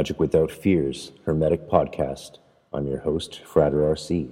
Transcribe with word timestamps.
Magic 0.00 0.18
Without 0.18 0.50
Fears 0.50 1.12
Hermetic 1.26 1.68
Podcast. 1.68 2.38
I'm 2.72 2.86
your 2.86 3.00
host, 3.00 3.42
Frater 3.44 3.80
RC. 3.80 4.30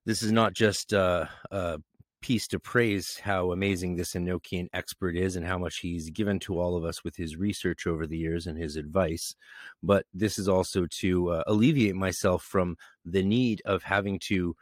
This 0.03 0.23
is 0.23 0.31
not 0.31 0.53
just 0.53 0.95
uh, 0.95 1.25
a 1.51 1.77
piece 2.21 2.47
to 2.47 2.59
praise 2.59 3.19
how 3.19 3.51
amazing 3.51 3.97
this 3.97 4.13
Enochian 4.15 4.67
expert 4.73 5.15
is 5.15 5.35
and 5.35 5.45
how 5.45 5.59
much 5.59 5.77
he's 5.77 6.09
given 6.09 6.39
to 6.39 6.59
all 6.59 6.75
of 6.75 6.83
us 6.83 7.03
with 7.03 7.17
his 7.17 7.35
research 7.35 7.85
over 7.85 8.07
the 8.07 8.17
years 8.17 8.47
and 8.47 8.57
his 8.57 8.77
advice. 8.77 9.35
But 9.83 10.07
this 10.11 10.39
is 10.39 10.49
also 10.49 10.87
to 10.87 11.29
uh, 11.29 11.43
alleviate 11.45 11.95
myself 11.95 12.41
from 12.41 12.77
the 13.05 13.21
need 13.21 13.61
of 13.63 13.83
having 13.83 14.17
to 14.21 14.55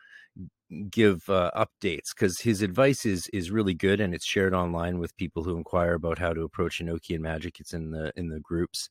give 0.89 1.29
uh, 1.29 1.51
updates 1.55 2.09
because 2.15 2.39
his 2.39 2.61
advice 2.61 3.05
is 3.05 3.27
is 3.33 3.51
really 3.51 3.73
good 3.73 3.99
and 3.99 4.13
it's 4.13 4.25
shared 4.25 4.53
online 4.53 4.99
with 4.99 5.15
people 5.17 5.43
who 5.43 5.57
inquire 5.57 5.93
about 5.93 6.19
how 6.19 6.33
to 6.33 6.41
approach 6.43 6.79
Enochian 6.79 7.19
magic. 7.19 7.59
It's 7.59 7.73
in 7.73 7.91
the 7.91 8.11
in 8.15 8.29
the 8.29 8.39
groups, 8.39 8.89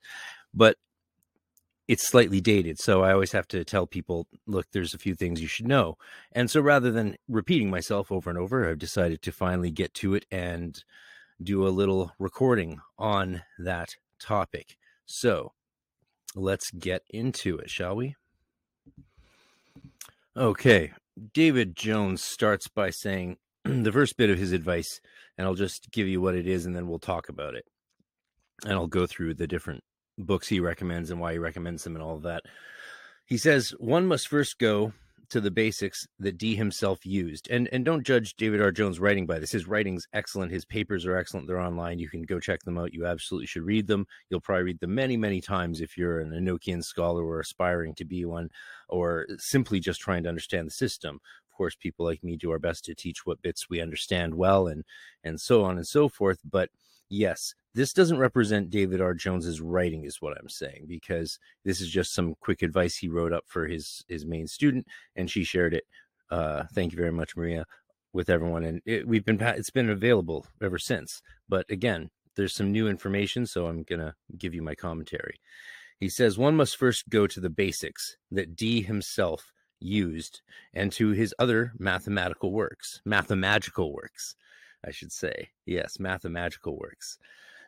but 0.54 0.76
it's 1.88 2.06
slightly 2.06 2.40
dated. 2.40 2.78
So 2.78 3.02
I 3.02 3.12
always 3.12 3.32
have 3.32 3.48
to 3.48 3.64
tell 3.64 3.86
people, 3.86 4.26
look, 4.46 4.66
there's 4.72 4.94
a 4.94 4.98
few 4.98 5.14
things 5.14 5.42
you 5.42 5.48
should 5.48 5.68
know. 5.68 5.96
And 6.32 6.50
so 6.50 6.60
rather 6.60 6.90
than 6.90 7.16
repeating 7.28 7.70
myself 7.70 8.12
over 8.12 8.30
and 8.30 8.38
over, 8.38 8.68
I've 8.68 8.78
decided 8.78 9.20
to 9.22 9.32
finally 9.32 9.70
get 9.70 9.92
to 9.94 10.14
it 10.14 10.24
and 10.30 10.82
do 11.42 11.66
a 11.66 11.70
little 11.70 12.12
recording 12.18 12.80
on 12.98 13.42
that 13.58 13.96
topic. 14.20 14.76
So 15.06 15.52
let's 16.34 16.70
get 16.70 17.02
into 17.10 17.58
it, 17.58 17.68
shall 17.68 17.96
we? 17.96 18.14
Okay. 20.36 20.92
David 21.32 21.76
Jones 21.76 22.22
starts 22.22 22.68
by 22.68 22.90
saying 22.90 23.36
the 23.64 23.92
first 23.92 24.16
bit 24.16 24.30
of 24.30 24.38
his 24.38 24.52
advice, 24.52 25.00
and 25.36 25.46
I'll 25.46 25.54
just 25.54 25.90
give 25.90 26.08
you 26.08 26.20
what 26.20 26.34
it 26.34 26.46
is 26.46 26.66
and 26.66 26.74
then 26.74 26.88
we'll 26.88 26.98
talk 26.98 27.28
about 27.28 27.54
it. 27.54 27.64
And 28.64 28.74
I'll 28.74 28.86
go 28.86 29.06
through 29.06 29.34
the 29.34 29.46
different 29.46 29.82
books 30.18 30.48
he 30.48 30.60
recommends 30.60 31.10
and 31.10 31.20
why 31.20 31.32
he 31.32 31.38
recommends 31.38 31.84
them 31.84 31.96
and 31.96 32.02
all 32.02 32.16
of 32.16 32.22
that. 32.22 32.42
He 33.26 33.36
says 33.36 33.70
one 33.78 34.06
must 34.06 34.28
first 34.28 34.58
go 34.58 34.92
to 35.32 35.40
the 35.40 35.50
basics 35.50 36.06
that 36.18 36.36
Dee 36.36 36.54
himself 36.54 37.06
used. 37.06 37.48
And 37.50 37.66
and 37.72 37.86
don't 37.86 38.06
judge 38.06 38.36
David 38.36 38.60
R. 38.60 38.70
Jones' 38.70 39.00
writing 39.00 39.24
by 39.24 39.38
this. 39.38 39.50
His 39.50 39.66
writing's 39.66 40.06
excellent. 40.12 40.52
His 40.52 40.66
papers 40.66 41.06
are 41.06 41.16
excellent. 41.16 41.46
They're 41.46 41.58
online. 41.58 41.98
You 41.98 42.10
can 42.10 42.20
go 42.24 42.38
check 42.38 42.60
them 42.64 42.76
out. 42.76 42.92
You 42.92 43.06
absolutely 43.06 43.46
should 43.46 43.62
read 43.62 43.86
them. 43.86 44.06
You'll 44.28 44.42
probably 44.42 44.64
read 44.64 44.80
them 44.80 44.94
many, 44.94 45.16
many 45.16 45.40
times 45.40 45.80
if 45.80 45.96
you're 45.96 46.20
an 46.20 46.32
Enochian 46.32 46.84
scholar 46.84 47.24
or 47.24 47.40
aspiring 47.40 47.94
to 47.94 48.04
be 48.04 48.26
one, 48.26 48.50
or 48.90 49.26
simply 49.38 49.80
just 49.80 50.02
trying 50.02 50.22
to 50.24 50.28
understand 50.28 50.66
the 50.66 50.72
system. 50.72 51.18
Of 51.50 51.56
course, 51.56 51.76
people 51.76 52.04
like 52.04 52.22
me 52.22 52.36
do 52.36 52.50
our 52.50 52.58
best 52.58 52.84
to 52.84 52.94
teach 52.94 53.24
what 53.24 53.40
bits 53.40 53.70
we 53.70 53.80
understand 53.80 54.34
well 54.34 54.66
and 54.66 54.84
and 55.24 55.40
so 55.40 55.64
on 55.64 55.78
and 55.78 55.86
so 55.86 56.10
forth. 56.10 56.40
But 56.44 56.68
yes, 57.08 57.54
this 57.74 57.92
doesn't 57.92 58.18
represent 58.18 58.70
David 58.70 59.00
R. 59.00 59.14
Jones's 59.14 59.60
writing, 59.60 60.04
is 60.04 60.20
what 60.20 60.36
I'm 60.38 60.48
saying, 60.48 60.84
because 60.88 61.38
this 61.64 61.80
is 61.80 61.88
just 61.88 62.14
some 62.14 62.34
quick 62.40 62.62
advice 62.62 62.96
he 62.96 63.08
wrote 63.08 63.32
up 63.32 63.44
for 63.46 63.66
his 63.66 64.04
his 64.08 64.26
main 64.26 64.46
student, 64.46 64.86
and 65.16 65.30
she 65.30 65.44
shared 65.44 65.74
it. 65.74 65.84
Uh, 66.30 66.64
thank 66.74 66.92
you 66.92 66.98
very 66.98 67.12
much, 67.12 67.36
Maria, 67.36 67.66
with 68.12 68.30
everyone, 68.30 68.64
and 68.64 68.82
it, 68.84 69.06
we've 69.06 69.24
been 69.24 69.40
it's 69.40 69.70
been 69.70 69.90
available 69.90 70.46
ever 70.62 70.78
since. 70.78 71.22
But 71.48 71.66
again, 71.70 72.10
there's 72.36 72.54
some 72.54 72.72
new 72.72 72.88
information, 72.88 73.46
so 73.46 73.66
I'm 73.66 73.82
gonna 73.84 74.14
give 74.38 74.54
you 74.54 74.62
my 74.62 74.74
commentary. 74.74 75.40
He 75.98 76.08
says 76.08 76.36
one 76.36 76.56
must 76.56 76.76
first 76.76 77.08
go 77.08 77.26
to 77.26 77.40
the 77.40 77.50
basics 77.50 78.16
that 78.32 78.56
Dee 78.56 78.82
himself 78.82 79.52
used, 79.80 80.42
and 80.74 80.92
to 80.92 81.10
his 81.10 81.34
other 81.38 81.72
mathematical 81.78 82.52
works, 82.52 83.00
mathemagical 83.04 83.92
works, 83.92 84.34
I 84.84 84.90
should 84.90 85.12
say. 85.12 85.50
Yes, 85.64 85.98
mathematical 85.98 86.76
works. 86.76 87.18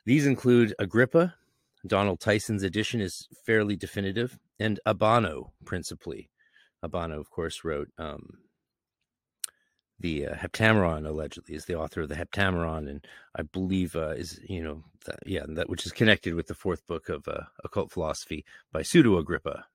These 0.06 0.26
include 0.26 0.74
Agrippa, 0.78 1.34
Donald 1.86 2.20
Tyson's 2.20 2.62
edition 2.62 3.00
is 3.00 3.28
fairly 3.44 3.76
definitive, 3.76 4.38
and 4.58 4.80
Abano, 4.86 5.50
principally. 5.64 6.30
Abano, 6.84 7.18
of 7.18 7.30
course, 7.30 7.64
wrote 7.64 7.88
um, 7.98 8.38
the 9.98 10.26
uh, 10.26 10.34
Heptameron. 10.34 11.06
Allegedly, 11.06 11.54
is 11.54 11.64
the 11.64 11.76
author 11.76 12.02
of 12.02 12.10
the 12.10 12.14
Heptameron, 12.16 12.88
and 12.88 13.06
I 13.34 13.42
believe 13.42 13.96
uh, 13.96 14.10
is 14.10 14.40
you 14.46 14.62
know 14.62 14.84
that, 15.06 15.18
yeah 15.24 15.44
that 15.48 15.68
which 15.68 15.86
is 15.86 15.92
connected 15.92 16.34
with 16.34 16.46
the 16.46 16.54
fourth 16.54 16.86
book 16.86 17.08
of 17.08 17.26
uh, 17.28 17.44
occult 17.64 17.90
philosophy 17.90 18.44
by 18.72 18.82
Pseudo 18.82 19.16
Agrippa. 19.16 19.66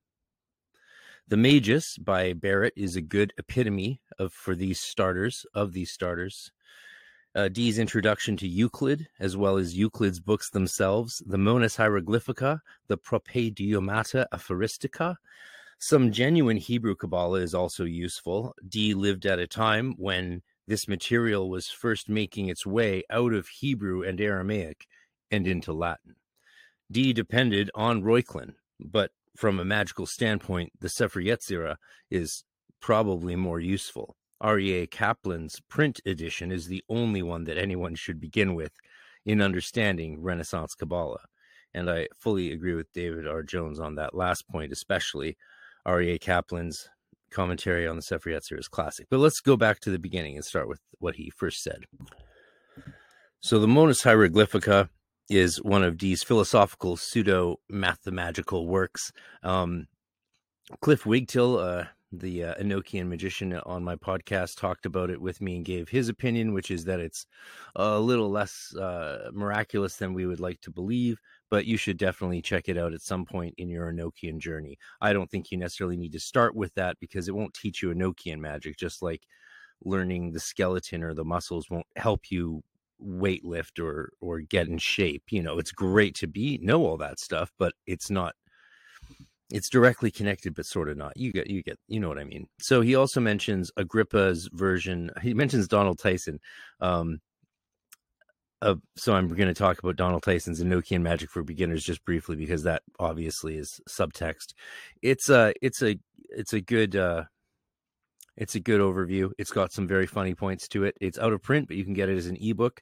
The 1.27 1.37
Magus 1.37 1.97
by 1.97 2.33
Barrett 2.33 2.73
is 2.75 2.95
a 2.95 3.01
good 3.01 3.33
epitome 3.37 4.01
of 4.17 4.33
for 4.33 4.55
these 4.55 4.79
starters 4.79 5.45
of 5.53 5.73
these 5.73 5.91
starters 5.91 6.51
uh, 7.35 7.47
Dee's 7.47 7.77
introduction 7.77 8.35
to 8.37 8.47
Euclid, 8.47 9.07
as 9.19 9.37
well 9.37 9.57
as 9.57 9.77
Euclid's 9.77 10.19
books 10.19 10.49
themselves, 10.49 11.21
the 11.25 11.37
Monas 11.37 11.77
Hieroglyphica, 11.77 12.59
the 12.87 12.97
Propaedeumata 12.97 14.25
Aphoristica. 14.33 15.15
Some 15.79 16.11
genuine 16.11 16.57
Hebrew 16.57 16.95
Kabbalah 16.95 17.41
is 17.41 17.53
also 17.53 17.85
useful. 17.85 18.55
Dee 18.67 18.93
lived 18.93 19.25
at 19.25 19.39
a 19.39 19.47
time 19.47 19.93
when 19.97 20.41
this 20.67 20.87
material 20.87 21.49
was 21.49 21.69
first 21.69 22.09
making 22.09 22.49
its 22.49 22.65
way 22.65 23.03
out 23.09 23.33
of 23.33 23.47
Hebrew 23.47 24.03
and 24.03 24.19
Aramaic 24.19 24.87
and 25.31 25.47
into 25.47 25.71
Latin. 25.71 26.15
Dee 26.91 27.13
depended 27.13 27.69
on 27.75 28.03
Reuchlin, 28.03 28.55
but 28.79 29.11
from 29.37 29.59
a 29.59 29.65
magical 29.65 30.05
standpoint, 30.05 30.73
the 30.79 30.89
Sefer 30.89 31.21
Yetzirah 31.21 31.77
is 32.09 32.43
probably 32.81 33.35
more 33.35 33.59
useful. 33.59 34.15
Aryeh 34.41 34.89
Kaplan's 34.89 35.59
print 35.67 35.99
edition 36.05 36.51
is 36.51 36.67
the 36.67 36.83
only 36.89 37.21
one 37.21 37.43
that 37.45 37.57
anyone 37.57 37.95
should 37.95 38.19
begin 38.19 38.55
with 38.55 38.71
in 39.25 39.41
understanding 39.41 40.21
Renaissance 40.21 40.73
Kabbalah. 40.75 41.25
And 41.73 41.89
I 41.89 42.07
fully 42.17 42.51
agree 42.51 42.73
with 42.73 42.91
David 42.93 43.27
R. 43.27 43.43
Jones 43.43 43.79
on 43.79 43.95
that 43.95 44.15
last 44.15 44.47
point, 44.47 44.71
especially 44.71 45.37
Aryeh 45.87 46.19
Kaplan's 46.19 46.89
commentary 47.31 47.87
on 47.87 47.95
the 47.95 48.01
Sefer 48.01 48.29
Yetzirah 48.29 48.59
is 48.59 48.67
classic. 48.67 49.07
But 49.09 49.19
let's 49.19 49.39
go 49.39 49.55
back 49.55 49.79
to 49.81 49.91
the 49.91 49.99
beginning 49.99 50.35
and 50.35 50.45
start 50.45 50.67
with 50.67 50.79
what 50.99 51.15
he 51.15 51.31
first 51.35 51.61
said. 51.61 51.85
So 53.41 53.59
the 53.59 53.67
Monas 53.67 54.03
Hieroglyphica 54.03 54.89
is 55.29 55.61
one 55.61 55.83
of 55.83 55.97
Dee's 55.97 56.23
philosophical 56.23 56.97
pseudo 56.97 57.57
mathematical 57.69 58.67
works. 58.67 59.11
Um, 59.43 59.87
Cliff 60.81 61.03
Wigtill, 61.03 61.59
uh, 61.59 61.85
the 62.11 62.43
uh, 62.43 62.55
Enochian 62.55 63.07
magician 63.07 63.53
on 63.53 63.83
my 63.83 63.95
podcast, 63.95 64.57
talked 64.57 64.85
about 64.85 65.09
it 65.09 65.21
with 65.21 65.41
me 65.41 65.57
and 65.57 65.65
gave 65.65 65.89
his 65.89 66.09
opinion, 66.09 66.53
which 66.53 66.71
is 66.71 66.85
that 66.85 66.99
it's 66.99 67.25
a 67.75 67.99
little 67.99 68.29
less 68.29 68.73
uh, 68.75 69.29
miraculous 69.33 69.97
than 69.97 70.13
we 70.13 70.25
would 70.25 70.39
like 70.39 70.59
to 70.61 70.71
believe, 70.71 71.19
but 71.49 71.65
you 71.65 71.77
should 71.77 71.97
definitely 71.97 72.41
check 72.41 72.67
it 72.69 72.77
out 72.77 72.93
at 72.93 73.01
some 73.01 73.25
point 73.25 73.53
in 73.57 73.69
your 73.69 73.91
Enochian 73.91 74.39
journey. 74.39 74.77
I 75.01 75.13
don't 75.13 75.29
think 75.29 75.51
you 75.51 75.57
necessarily 75.57 75.97
need 75.97 76.13
to 76.13 76.19
start 76.19 76.55
with 76.55 76.73
that 76.75 76.97
because 76.99 77.27
it 77.27 77.35
won't 77.35 77.53
teach 77.53 77.81
you 77.81 77.89
Enochian 77.93 78.39
magic, 78.39 78.77
just 78.77 79.01
like 79.01 79.25
learning 79.83 80.31
the 80.31 80.39
skeleton 80.39 81.03
or 81.03 81.13
the 81.13 81.23
muscles 81.25 81.69
won't 81.69 81.85
help 81.95 82.31
you 82.31 82.61
weight 82.99 83.45
lift 83.45 83.79
or 83.79 84.11
or 84.19 84.41
get 84.41 84.67
in 84.67 84.77
shape 84.77 85.23
you 85.29 85.41
know 85.41 85.57
it's 85.57 85.71
great 85.71 86.13
to 86.15 86.27
be 86.27 86.59
know 86.61 86.85
all 86.85 86.97
that 86.97 87.17
stuff 87.17 87.49
but 87.57 87.73
it's 87.87 88.09
not 88.09 88.35
it's 89.51 89.69
directly 89.69 90.11
connected 90.11 90.53
but 90.53 90.65
sort 90.65 90.89
of 90.89 90.97
not 90.97 91.15
you 91.15 91.31
get 91.31 91.49
you 91.49 91.63
get 91.63 91.77
you 91.87 91.99
know 91.99 92.07
what 92.07 92.19
i 92.19 92.23
mean 92.23 92.47
so 92.59 92.81
he 92.81 92.95
also 92.95 93.19
mentions 93.19 93.71
agrippa's 93.77 94.49
version 94.53 95.09
he 95.21 95.33
mentions 95.33 95.67
donald 95.67 95.97
tyson 95.99 96.39
um 96.81 97.19
uh, 98.61 98.75
so 98.97 99.15
i'm 99.15 99.27
going 99.27 99.47
to 99.47 99.53
talk 99.53 99.79
about 99.79 99.95
donald 99.95 100.21
tyson's 100.21 100.61
enochian 100.61 101.01
magic 101.01 101.29
for 101.29 101.43
beginners 101.43 101.83
just 101.83 102.03
briefly 102.05 102.35
because 102.35 102.63
that 102.63 102.81
obviously 102.99 103.57
is 103.57 103.79
subtext 103.89 104.53
it's 105.01 105.29
a 105.29 105.53
it's 105.61 105.81
a 105.81 105.97
it's 106.29 106.53
a 106.53 106.61
good 106.61 106.95
uh 106.95 107.23
it's 108.39 108.55
a 108.55 108.59
good 108.59 108.79
overview. 108.79 109.31
It's 109.37 109.51
got 109.51 109.73
some 109.73 109.85
very 109.85 110.07
funny 110.07 110.33
points 110.33 110.67
to 110.69 110.85
it. 110.85 110.95
It's 111.01 111.19
out 111.19 111.33
of 111.33 111.43
print, 111.43 111.67
but 111.67 111.75
you 111.75 111.83
can 111.83 111.93
get 111.93 112.07
it 112.07 112.17
as 112.17 112.27
an 112.27 112.37
ebook. 112.39 112.81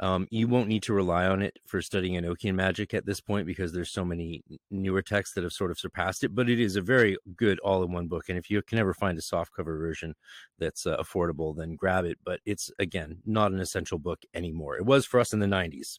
Um, 0.00 0.26
you 0.30 0.48
won't 0.48 0.68
need 0.68 0.82
to 0.84 0.92
rely 0.92 1.26
on 1.26 1.42
it 1.42 1.58
for 1.66 1.80
studying 1.80 2.20
Enochian 2.20 2.54
magic 2.54 2.94
at 2.94 3.06
this 3.06 3.20
point 3.20 3.46
because 3.46 3.72
there's 3.72 3.90
so 3.90 4.04
many 4.04 4.42
newer 4.70 5.02
texts 5.02 5.34
that 5.34 5.44
have 5.44 5.52
sort 5.52 5.70
of 5.70 5.78
surpassed 5.78 6.24
it. 6.24 6.34
But 6.34 6.50
it 6.50 6.58
is 6.58 6.76
a 6.76 6.80
very 6.80 7.16
good 7.36 7.58
all-in-one 7.60 8.08
book, 8.08 8.28
and 8.28 8.38
if 8.38 8.50
you 8.50 8.60
can 8.62 8.78
ever 8.78 8.92
find 8.92 9.16
a 9.18 9.22
softcover 9.22 9.78
version 9.78 10.14
that's 10.58 10.86
uh, 10.86 10.96
affordable, 10.96 11.56
then 11.56 11.76
grab 11.76 12.04
it. 12.04 12.18
But 12.24 12.40
it's 12.44 12.70
again 12.78 13.18
not 13.24 13.52
an 13.52 13.60
essential 13.60 13.98
book 13.98 14.22
anymore. 14.34 14.76
It 14.76 14.84
was 14.84 15.06
for 15.06 15.20
us 15.20 15.32
in 15.32 15.40
the 15.40 15.46
'90s 15.46 15.98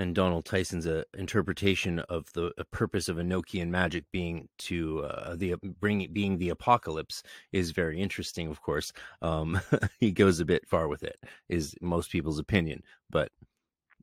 and 0.00 0.14
Donald 0.14 0.46
Tyson's 0.46 0.86
uh, 0.86 1.02
interpretation 1.16 1.98
of 1.98 2.32
the 2.32 2.46
uh, 2.56 2.64
purpose 2.70 3.08
of 3.08 3.18
Enochian 3.18 3.68
magic 3.68 4.04
being 4.10 4.48
to 4.60 5.00
uh, 5.00 5.36
the 5.36 5.56
bring 5.78 6.08
being 6.12 6.38
the 6.38 6.48
apocalypse 6.48 7.22
is 7.52 7.72
very 7.72 8.00
interesting. 8.00 8.48
Of 8.48 8.62
course, 8.62 8.92
um, 9.20 9.60
he 10.00 10.10
goes 10.10 10.40
a 10.40 10.46
bit 10.46 10.66
far 10.66 10.88
with 10.88 11.02
it, 11.02 11.18
is 11.50 11.74
most 11.82 12.10
people's 12.10 12.38
opinion. 12.38 12.82
But 13.10 13.30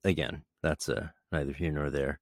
again, 0.04 0.44
that's 0.62 0.88
uh, 0.88 1.08
neither 1.32 1.52
here 1.52 1.72
nor 1.72 1.90
there. 1.90 2.20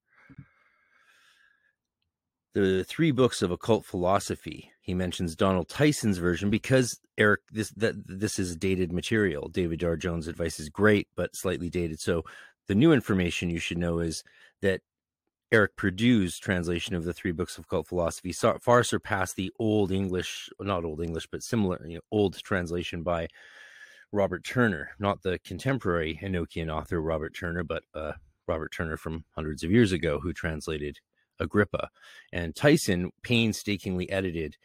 The 2.54 2.84
three 2.84 3.10
books 3.10 3.42
of 3.42 3.50
occult 3.50 3.84
philosophy. 3.84 4.70
He 4.80 4.94
mentions 4.94 5.36
Donald 5.36 5.68
Tyson's 5.68 6.16
version 6.16 6.48
because 6.48 6.98
Eric, 7.18 7.40
this 7.52 7.68
that 7.72 7.94
this 8.06 8.38
is 8.38 8.56
dated 8.56 8.90
material. 8.90 9.48
David 9.48 9.84
R. 9.84 9.96
Jones' 9.96 10.28
advice 10.28 10.58
is 10.58 10.70
great, 10.70 11.08
but 11.14 11.36
slightly 11.36 11.68
dated. 11.68 12.00
So 12.00 12.24
the 12.66 12.74
new 12.74 12.92
information 12.92 13.50
you 13.50 13.58
should 13.58 13.78
know 13.78 13.98
is 13.98 14.24
that 14.62 14.80
Eric 15.52 15.76
Purdue's 15.76 16.38
translation 16.38 16.96
of 16.96 17.04
the 17.04 17.12
three 17.12 17.30
books 17.30 17.56
of 17.56 17.68
cult 17.68 17.86
philosophy 17.86 18.32
far 18.32 18.82
surpassed 18.82 19.36
the 19.36 19.52
old 19.58 19.92
English, 19.92 20.50
not 20.60 20.84
old 20.84 21.00
English, 21.00 21.28
but 21.30 21.42
similar, 21.42 21.80
you 21.86 21.96
know, 21.96 22.00
old 22.10 22.36
translation 22.42 23.02
by 23.02 23.28
Robert 24.10 24.44
Turner, 24.44 24.90
not 24.98 25.22
the 25.22 25.38
contemporary 25.38 26.18
Enochian 26.22 26.68
author 26.68 27.00
Robert 27.00 27.34
Turner, 27.34 27.62
but 27.62 27.84
uh, 27.94 28.12
Robert 28.48 28.72
Turner 28.72 28.96
from 28.96 29.24
hundreds 29.34 29.62
of 29.62 29.70
years 29.70 29.92
ago 29.92 30.18
who 30.20 30.32
translated 30.32 30.98
Agrippa. 31.38 31.90
And 32.32 32.54
Tyson 32.54 33.12
painstakingly 33.22 34.10
edited 34.10 34.56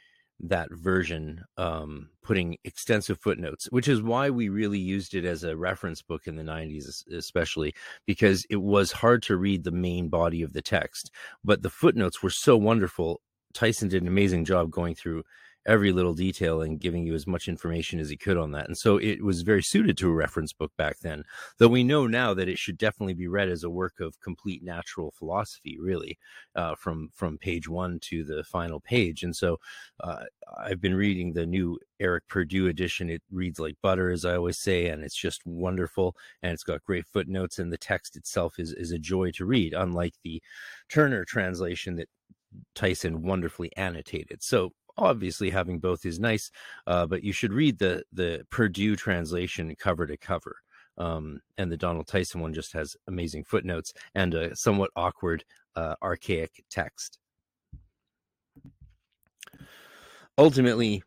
that 0.43 0.69
version, 0.71 1.43
um, 1.57 2.09
putting 2.23 2.57
extensive 2.63 3.19
footnotes, 3.19 3.67
which 3.71 3.87
is 3.87 4.01
why 4.01 4.29
we 4.29 4.49
really 4.49 4.79
used 4.79 5.13
it 5.13 5.25
as 5.25 5.43
a 5.43 5.55
reference 5.55 6.01
book 6.01 6.27
in 6.27 6.35
the 6.35 6.43
90s, 6.43 7.05
especially 7.11 7.73
because 8.05 8.45
it 8.49 8.61
was 8.61 8.91
hard 8.91 9.21
to 9.23 9.37
read 9.37 9.63
the 9.63 9.71
main 9.71 10.09
body 10.09 10.41
of 10.41 10.53
the 10.53 10.61
text. 10.61 11.11
But 11.43 11.61
the 11.61 11.69
footnotes 11.69 12.23
were 12.23 12.29
so 12.29 12.57
wonderful. 12.57 13.21
Tyson 13.53 13.89
did 13.89 14.01
an 14.01 14.07
amazing 14.07 14.45
job 14.45 14.71
going 14.71 14.95
through 14.95 15.23
every 15.65 15.91
little 15.91 16.13
detail 16.13 16.61
and 16.61 16.79
giving 16.79 17.05
you 17.05 17.13
as 17.13 17.27
much 17.27 17.47
information 17.47 17.99
as 17.99 18.09
he 18.09 18.17
could 18.17 18.37
on 18.37 18.51
that. 18.51 18.67
And 18.67 18.77
so 18.77 18.97
it 18.97 19.23
was 19.23 19.43
very 19.43 19.61
suited 19.61 19.97
to 19.97 20.09
a 20.09 20.13
reference 20.13 20.53
book 20.53 20.71
back 20.77 20.99
then, 20.99 21.23
though 21.57 21.67
we 21.67 21.83
know 21.83 22.07
now 22.07 22.33
that 22.33 22.49
it 22.49 22.57
should 22.57 22.77
definitely 22.77 23.13
be 23.13 23.27
read 23.27 23.49
as 23.49 23.63
a 23.63 23.69
work 23.69 23.99
of 23.99 24.19
complete 24.21 24.63
natural 24.63 25.11
philosophy, 25.11 25.77
really, 25.79 26.17
uh, 26.55 26.75
from 26.75 27.09
from 27.13 27.37
page 27.37 27.67
one 27.67 27.99
to 28.01 28.23
the 28.23 28.43
final 28.43 28.79
page. 28.79 29.23
And 29.23 29.35
so 29.35 29.59
uh, 29.99 30.23
I've 30.57 30.81
been 30.81 30.95
reading 30.95 31.33
the 31.33 31.45
new 31.45 31.79
Eric 31.99 32.27
Purdue 32.27 32.67
edition. 32.67 33.09
It 33.09 33.21
reads 33.31 33.59
like 33.59 33.75
butter, 33.83 34.09
as 34.09 34.25
I 34.25 34.35
always 34.35 34.57
say, 34.57 34.87
and 34.87 35.03
it's 35.03 35.15
just 35.15 35.45
wonderful. 35.45 36.15
And 36.41 36.53
it's 36.53 36.63
got 36.63 36.83
great 36.83 37.05
footnotes, 37.05 37.59
and 37.59 37.71
the 37.71 37.77
text 37.77 38.15
itself 38.17 38.57
is 38.57 38.73
is 38.73 38.91
a 38.91 38.99
joy 38.99 39.31
to 39.31 39.45
read, 39.45 39.73
unlike 39.73 40.15
the 40.23 40.41
Turner 40.89 41.23
translation 41.25 41.95
that 41.97 42.09
Tyson 42.75 43.21
wonderfully 43.21 43.71
annotated. 43.77 44.43
So 44.43 44.71
obviously 44.97 45.49
having 45.49 45.79
both 45.79 46.05
is 46.05 46.19
nice, 46.19 46.51
uh, 46.87 47.05
but 47.05 47.23
you 47.23 47.33
should 47.33 47.53
read 47.53 47.77
the 47.79 48.03
the 48.13 48.45
Purdue 48.49 48.95
translation 48.95 49.75
cover 49.75 50.05
to 50.07 50.17
cover. 50.17 50.57
Um, 50.97 51.39
and 51.57 51.71
the 51.71 51.77
Donald 51.77 52.07
Tyson 52.07 52.41
one 52.41 52.53
just 52.53 52.73
has 52.73 52.95
amazing 53.07 53.45
footnotes 53.45 53.93
and 54.13 54.33
a 54.33 54.55
somewhat 54.55 54.91
awkward, 54.95 55.43
uh, 55.75 55.95
archaic 56.01 56.63
text. 56.69 57.17
Ultimately, 60.37 61.03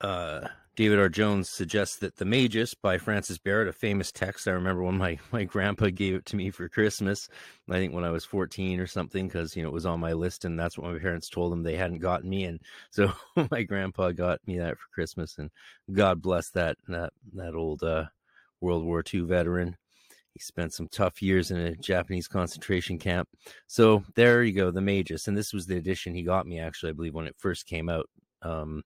uh, 0.00 0.48
David 0.76 0.98
R. 0.98 1.08
Jones 1.08 1.50
suggests 1.50 1.98
that 1.98 2.16
The 2.16 2.24
Magus 2.24 2.74
by 2.74 2.98
Francis 2.98 3.38
Barrett, 3.38 3.68
a 3.68 3.72
famous 3.72 4.10
text. 4.10 4.48
I 4.48 4.52
remember 4.52 4.82
when 4.82 4.98
my, 4.98 5.18
my 5.32 5.44
grandpa 5.44 5.90
gave 5.90 6.16
it 6.16 6.26
to 6.26 6.36
me 6.36 6.50
for 6.50 6.68
Christmas, 6.68 7.28
I 7.70 7.74
think 7.74 7.94
when 7.94 8.04
I 8.04 8.10
was 8.10 8.24
14 8.24 8.80
or 8.80 8.86
something, 8.86 9.28
because, 9.28 9.54
you 9.54 9.62
know, 9.62 9.68
it 9.68 9.74
was 9.74 9.86
on 9.86 10.00
my 10.00 10.12
list 10.12 10.44
and 10.44 10.58
that's 10.58 10.76
what 10.76 10.92
my 10.92 10.98
parents 10.98 11.28
told 11.28 11.52
them 11.52 11.62
they 11.62 11.76
hadn't 11.76 12.00
gotten 12.00 12.28
me. 12.28 12.44
And 12.44 12.60
so 12.90 13.12
my 13.50 13.62
grandpa 13.62 14.10
got 14.10 14.40
me 14.46 14.58
that 14.58 14.76
for 14.78 14.88
Christmas 14.92 15.38
and 15.38 15.50
God 15.92 16.20
bless 16.20 16.50
that, 16.50 16.76
that, 16.88 17.12
that 17.34 17.54
old, 17.54 17.82
uh, 17.84 18.06
World 18.60 18.84
War 18.84 19.04
II 19.12 19.20
veteran. 19.20 19.76
He 20.32 20.40
spent 20.40 20.72
some 20.72 20.88
tough 20.88 21.22
years 21.22 21.52
in 21.52 21.58
a 21.58 21.76
Japanese 21.76 22.26
concentration 22.26 22.98
camp. 22.98 23.28
So 23.68 24.02
there 24.16 24.42
you 24.42 24.52
go, 24.52 24.72
The 24.72 24.80
Magus. 24.80 25.28
And 25.28 25.36
this 25.36 25.52
was 25.52 25.66
the 25.66 25.76
edition 25.76 26.14
he 26.14 26.22
got 26.22 26.46
me, 26.48 26.58
actually, 26.58 26.90
I 26.90 26.94
believe, 26.94 27.14
when 27.14 27.28
it 27.28 27.36
first 27.38 27.66
came 27.66 27.88
out. 27.88 28.10
Um, 28.42 28.82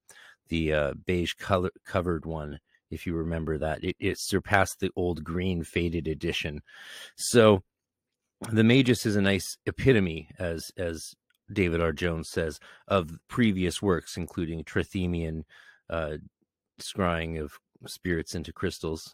the 0.48 0.72
uh, 0.72 0.94
beige 1.06 1.34
color 1.34 1.70
covered 1.84 2.26
one 2.26 2.58
if 2.90 3.06
you 3.06 3.14
remember 3.14 3.58
that. 3.58 3.84
It, 3.84 3.96
it, 4.00 4.16
surpassed 4.18 4.80
the 4.80 4.90
old 4.96 5.22
green 5.22 5.62
faded 5.62 6.08
edition. 6.08 6.62
So 7.16 7.62
the 8.50 8.64
magus 8.64 9.04
is 9.04 9.16
a 9.16 9.22
nice 9.22 9.56
epitome 9.66 10.28
as 10.38 10.70
as 10.76 11.14
david 11.52 11.80
r. 11.80 11.92
Jones 11.92 12.28
says 12.30 12.60
of 12.86 13.10
previous 13.26 13.82
works 13.82 14.16
including 14.16 14.62
trithemian 14.62 15.42
uh 15.90 16.18
scrying 16.80 17.40
of 17.42 17.58
spirits 17.86 18.36
into 18.36 18.52
crystals 18.52 19.12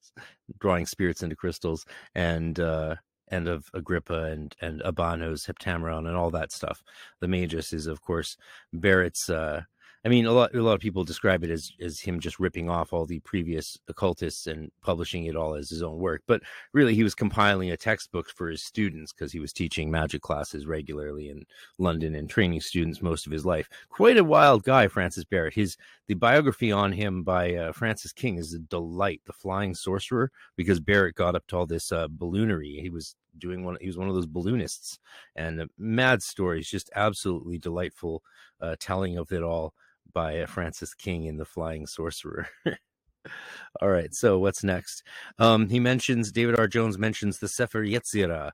drawing 0.60 0.86
spirits 0.86 1.22
into 1.22 1.34
crystals 1.34 1.84
and 2.14 2.60
uh 2.60 2.94
and 3.30 3.48
of 3.48 3.70
Agrippa 3.72 4.24
and 4.24 4.54
and 4.60 4.82
Abano's 4.82 5.46
Heptameron 5.46 6.06
and 6.06 6.16
all 6.16 6.30
that 6.30 6.52
stuff. 6.52 6.82
The 7.20 7.28
Magus 7.28 7.72
is, 7.72 7.86
of 7.86 8.00
course, 8.02 8.36
Barrett's 8.72 9.30
uh, 9.30 9.62
I 10.02 10.08
mean, 10.08 10.24
a 10.24 10.32
lot 10.32 10.54
a 10.54 10.62
lot 10.62 10.72
of 10.72 10.80
people 10.80 11.04
describe 11.04 11.44
it 11.44 11.50
as 11.50 11.72
as 11.78 12.00
him 12.00 12.20
just 12.20 12.40
ripping 12.40 12.70
off 12.70 12.94
all 12.94 13.04
the 13.04 13.20
previous 13.20 13.78
occultists 13.86 14.46
and 14.46 14.70
publishing 14.80 15.26
it 15.26 15.36
all 15.36 15.54
as 15.54 15.68
his 15.68 15.82
own 15.82 15.98
work. 15.98 16.22
But 16.26 16.40
really, 16.72 16.94
he 16.94 17.02
was 17.02 17.14
compiling 17.14 17.70
a 17.70 17.76
textbook 17.76 18.30
for 18.30 18.48
his 18.48 18.62
students 18.62 19.12
because 19.12 19.30
he 19.30 19.40
was 19.40 19.52
teaching 19.52 19.90
magic 19.90 20.22
classes 20.22 20.66
regularly 20.66 21.28
in 21.28 21.44
London 21.76 22.14
and 22.14 22.30
training 22.30 22.62
students 22.62 23.02
most 23.02 23.26
of 23.26 23.32
his 23.32 23.44
life. 23.44 23.68
Quite 23.90 24.16
a 24.16 24.24
wild 24.24 24.64
guy, 24.64 24.88
Francis 24.88 25.24
Barrett. 25.24 25.52
His 25.52 25.76
the 26.06 26.14
biography 26.14 26.72
on 26.72 26.92
him 26.92 27.22
by 27.22 27.54
uh, 27.54 27.72
Francis 27.72 28.12
King 28.12 28.38
is 28.38 28.54
a 28.54 28.58
delight. 28.58 29.20
The 29.26 29.34
Flying 29.34 29.74
Sorcerer, 29.74 30.30
because 30.56 30.80
Barrett 30.80 31.14
got 31.14 31.34
up 31.34 31.46
to 31.48 31.58
all 31.58 31.66
this 31.66 31.92
uh, 31.92 32.08
balloonery. 32.08 32.80
He 32.80 32.88
was 32.88 33.16
doing 33.38 33.64
one 33.64 33.76
he 33.80 33.86
was 33.86 33.98
one 33.98 34.08
of 34.08 34.14
those 34.14 34.26
balloonists 34.26 34.98
and 35.36 35.60
uh, 35.60 35.66
mad 35.78 36.20
stories 36.20 36.68
just 36.68 36.90
absolutely 36.96 37.58
delightful 37.58 38.22
uh, 38.60 38.74
telling 38.80 39.18
of 39.18 39.30
it 39.30 39.42
all 39.42 39.72
by 40.12 40.40
uh, 40.40 40.46
Francis 40.46 40.94
King 40.94 41.24
in 41.24 41.36
The 41.36 41.44
Flying 41.44 41.86
Sorcerer. 41.86 42.48
All 43.80 43.88
right, 43.88 44.14
so 44.14 44.38
what's 44.38 44.64
next? 44.64 45.02
Um, 45.38 45.68
he 45.68 45.78
mentions 45.78 46.32
David 46.32 46.58
R. 46.58 46.66
Jones 46.66 46.98
mentions 46.98 47.38
the 47.38 47.48
Sefer 47.48 47.84
Yetzirah 47.84 48.50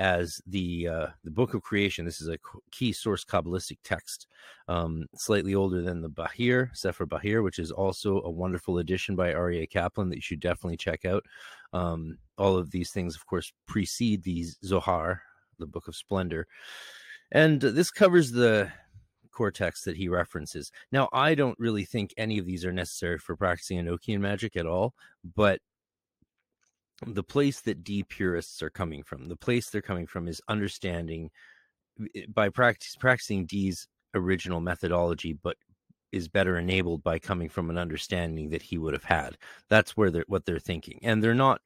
as 0.00 0.40
the 0.46 0.88
uh, 0.88 1.06
the 1.24 1.30
Book 1.30 1.52
of 1.52 1.62
Creation. 1.62 2.06
This 2.06 2.22
is 2.22 2.28
a 2.28 2.38
key 2.70 2.92
source 2.92 3.24
kabbalistic 3.24 3.78
text, 3.84 4.26
um, 4.66 5.06
slightly 5.14 5.54
older 5.54 5.82
than 5.82 6.00
the 6.00 6.08
Bahir 6.08 6.74
Sefer 6.74 7.06
Bahir, 7.06 7.44
which 7.44 7.58
is 7.58 7.70
also 7.70 8.22
a 8.22 8.30
wonderful 8.30 8.78
edition 8.78 9.14
by 9.14 9.32
Aryeh 9.32 9.68
Kaplan 9.68 10.08
that 10.08 10.16
you 10.16 10.22
should 10.22 10.40
definitely 10.40 10.78
check 10.78 11.04
out. 11.04 11.24
Um, 11.72 12.16
all 12.38 12.56
of 12.56 12.70
these 12.70 12.90
things, 12.90 13.14
of 13.14 13.26
course, 13.26 13.52
precede 13.66 14.22
the 14.22 14.46
Zohar, 14.64 15.22
the 15.58 15.66
Book 15.66 15.86
of 15.86 15.94
Splendor, 15.94 16.46
and 17.32 17.60
this 17.60 17.90
covers 17.90 18.32
the 18.32 18.72
core 19.32 19.50
texts 19.50 19.84
that 19.84 19.96
he 19.96 20.08
references. 20.08 20.70
Now, 20.92 21.08
I 21.12 21.34
don't 21.34 21.58
really 21.58 21.84
think 21.84 22.12
any 22.16 22.38
of 22.38 22.46
these 22.46 22.64
are 22.64 22.72
necessary 22.72 23.18
for 23.18 23.36
practicing 23.36 23.78
Enochian 23.78 24.20
magic 24.20 24.56
at 24.56 24.66
all, 24.66 24.94
but 25.36 25.60
the 27.06 27.22
place 27.22 27.60
that 27.62 27.82
Dee 27.82 28.02
purists 28.02 28.62
are 28.62 28.70
coming 28.70 29.02
from, 29.02 29.28
the 29.28 29.36
place 29.36 29.70
they're 29.70 29.80
coming 29.80 30.06
from 30.06 30.28
is 30.28 30.40
understanding 30.48 31.30
eh, 32.14 32.26
by 32.32 32.48
practice 32.48 32.96
practicing 32.96 33.46
Dee's 33.46 33.88
original 34.14 34.60
methodology, 34.60 35.32
but 35.32 35.56
is 36.12 36.28
better 36.28 36.58
enabled 36.58 37.02
by 37.02 37.18
coming 37.18 37.48
from 37.48 37.70
an 37.70 37.78
understanding 37.78 38.50
that 38.50 38.62
he 38.62 38.78
would 38.78 38.92
have 38.92 39.04
had. 39.04 39.38
That's 39.68 39.96
where 39.96 40.10
they're 40.10 40.24
what 40.26 40.44
they're 40.44 40.58
thinking, 40.58 40.98
and 41.02 41.22
they're 41.22 41.34
not 41.34 41.60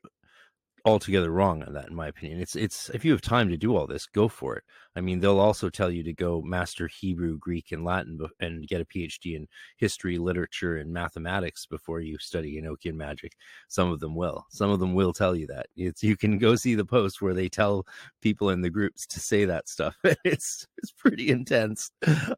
altogether 0.85 1.31
wrong 1.31 1.62
on 1.62 1.73
that 1.73 1.88
in 1.88 1.95
my 1.95 2.09
opinion. 2.09 2.41
It's 2.41 2.57
it's 2.57 2.91
if 2.91 3.05
you 3.05 3.12
have 3.12 3.23
time 3.23 3.49
to 3.49 3.57
do 3.57 3.76
all 3.76 3.87
this 3.87 4.07
go 4.07 4.29
for 4.29 4.57
it. 4.57 4.64
I 4.97 5.00
mean 5.00 5.19
they'll 5.21 5.38
also 5.38 5.71
tell 5.71 5.91
you 5.91 6.03
to 6.03 6.12
go 6.12 6.43
master 6.43 6.88
hebrew 6.88 7.38
greek 7.38 7.73
and 7.73 7.85
latin 7.85 8.19
and 8.41 8.67
get 8.69 8.81
a 8.81 8.85
phd 8.85 9.35
in 9.35 9.47
history 9.76 10.19
literature 10.19 10.76
and 10.76 10.93
mathematics 10.93 11.67
before 11.67 12.00
you 12.00 12.19
study 12.19 12.61
enochian 12.61 12.95
magic. 12.95 13.33
Some 13.69 13.91
of 13.91 14.00
them 14.00 14.14
will. 14.14 14.47
Some 14.50 14.71
of 14.71 14.81
them 14.81 14.95
will 14.95 15.12
tell 15.12 15.35
you 15.35 15.47
that. 15.49 15.67
It's 15.76 16.03
you 16.03 16.17
can 16.17 16.38
go 16.38 16.55
see 16.57 16.75
the 16.75 16.85
post 16.85 17.23
where 17.23 17.35
they 17.35 17.49
tell 17.49 17.87
people 18.21 18.50
in 18.50 18.61
the 18.61 18.71
groups 18.71 19.07
to 19.09 19.21
say 19.21 19.45
that 19.47 19.69
stuff. 19.69 19.97
It's 20.25 20.67
it's 20.79 20.93
pretty 20.93 21.31
intense. 21.31 21.91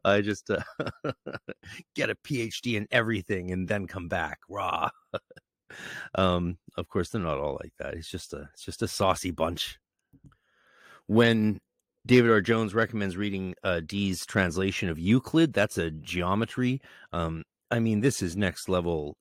I 0.03 0.21
just 0.21 0.49
uh, 0.49 0.59
get 1.95 2.09
a 2.09 2.15
phd 2.15 2.75
in 2.75 2.87
everything 2.91 3.51
and 3.51 3.67
then 3.67 3.87
come 3.87 4.07
back. 4.07 4.39
Raw 4.49 4.89
um, 6.15 6.57
of 6.77 6.87
course, 6.87 7.09
they're 7.09 7.21
not 7.21 7.39
all 7.39 7.57
like 7.61 7.73
that. 7.79 7.93
It's 7.93 8.09
just 8.09 8.33
a 8.33 8.49
it's 8.53 8.63
just 8.63 8.81
a 8.81 8.87
saucy 8.87 9.31
bunch. 9.31 9.79
When 11.07 11.59
David 12.05 12.31
R. 12.31 12.41
Jones 12.41 12.73
recommends 12.73 13.17
reading 13.17 13.55
uh, 13.63 13.81
Dee's 13.85 14.25
translation 14.25 14.89
of 14.89 14.99
Euclid, 14.99 15.53
that's 15.53 15.77
a 15.77 15.91
geometry. 15.91 16.81
Um, 17.11 17.43
I 17.69 17.79
mean, 17.79 18.01
this 18.01 18.21
is 18.21 18.37
next 18.37 18.69
level 18.69 19.17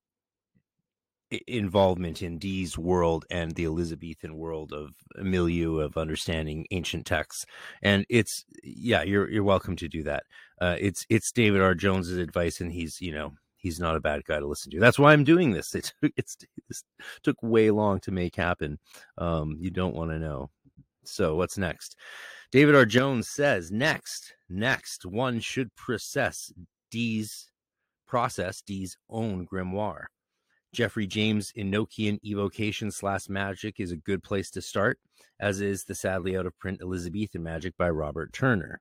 involvement 1.46 2.22
in 2.22 2.38
Dee's 2.38 2.78
world 2.78 3.24
and 3.30 3.52
the 3.52 3.64
Elizabethan 3.64 4.36
world 4.36 4.72
of 4.72 4.90
milieu 5.16 5.80
of 5.80 5.96
understanding 5.96 6.66
ancient 6.70 7.06
texts. 7.06 7.44
And 7.82 8.06
it's 8.08 8.44
yeah, 8.62 9.02
you're 9.02 9.28
you're 9.28 9.44
welcome 9.44 9.76
to 9.76 9.88
do 9.88 10.02
that. 10.04 10.24
Uh, 10.60 10.76
it's 10.78 11.04
it's 11.08 11.32
David 11.32 11.60
R. 11.60 11.74
Jones's 11.74 12.18
advice, 12.18 12.60
and 12.60 12.72
he's 12.72 13.00
you 13.00 13.12
know 13.12 13.32
he's 13.66 13.80
not 13.80 13.96
a 13.96 14.00
bad 14.00 14.24
guy 14.24 14.38
to 14.38 14.46
listen 14.46 14.70
to. 14.70 14.78
That's 14.78 14.98
why 14.98 15.12
I'm 15.12 15.24
doing 15.24 15.50
this. 15.50 15.74
It, 15.74 15.92
it's, 16.16 16.36
it 16.70 16.78
took 17.22 17.36
way 17.42 17.70
long 17.70 17.98
to 18.00 18.12
make 18.12 18.36
happen. 18.36 18.78
Um, 19.18 19.56
you 19.60 19.70
don't 19.70 19.94
want 19.94 20.12
to 20.12 20.18
know. 20.18 20.50
So 21.04 21.34
what's 21.34 21.58
next? 21.58 21.96
David 22.52 22.76
R. 22.76 22.84
Jones 22.84 23.28
says 23.28 23.72
next, 23.72 24.34
next 24.48 25.04
one 25.04 25.40
should 25.40 25.74
process 25.74 26.52
Dee's 26.90 27.50
process 28.06 28.62
Dee's 28.62 28.96
own 29.10 29.46
grimoire. 29.46 30.04
Geoffrey 30.72 31.08
James 31.08 31.52
Enochian 31.58 32.18
Evocation 32.24 32.90
slash 32.92 33.28
Magic 33.28 33.80
is 33.80 33.90
a 33.90 33.96
good 33.96 34.22
place 34.22 34.50
to 34.52 34.62
start, 34.62 34.98
as 35.40 35.60
is 35.60 35.84
the 35.84 35.94
sadly 35.94 36.36
out 36.36 36.46
of 36.46 36.56
print 36.58 36.80
Elizabethan 36.80 37.42
Magic 37.42 37.76
by 37.76 37.90
Robert 37.90 38.32
Turner. 38.32 38.80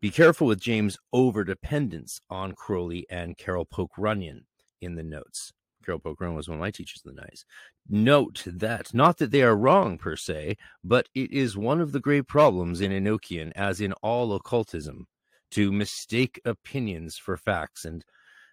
Be 0.00 0.10
careful 0.10 0.46
with 0.46 0.60
James' 0.60 0.96
overdependence 1.14 2.20
on 2.30 2.52
Crowley 2.52 3.06
and 3.10 3.36
Carroll 3.36 3.66
Poke 3.66 3.98
Runyon 3.98 4.46
in 4.80 4.94
the 4.94 5.02
notes. 5.02 5.52
Carroll 5.84 6.00
Poke 6.00 6.22
Runyon 6.22 6.36
was 6.36 6.48
one 6.48 6.56
of 6.56 6.60
my 6.60 6.70
teachers 6.70 7.02
in 7.04 7.14
the 7.14 7.20
nice. 7.20 7.44
Note 7.86 8.42
that, 8.46 8.94
not 8.94 9.18
that 9.18 9.30
they 9.30 9.42
are 9.42 9.54
wrong 9.54 9.98
per 9.98 10.16
se, 10.16 10.56
but 10.82 11.10
it 11.14 11.30
is 11.32 11.54
one 11.54 11.82
of 11.82 11.92
the 11.92 12.00
great 12.00 12.26
problems 12.26 12.80
in 12.80 12.92
Enochian, 12.92 13.52
as 13.54 13.82
in 13.82 13.92
all 14.02 14.34
occultism, 14.34 15.06
to 15.50 15.70
mistake 15.70 16.40
opinions 16.46 17.18
for 17.18 17.36
facts, 17.36 17.84
and 17.84 18.02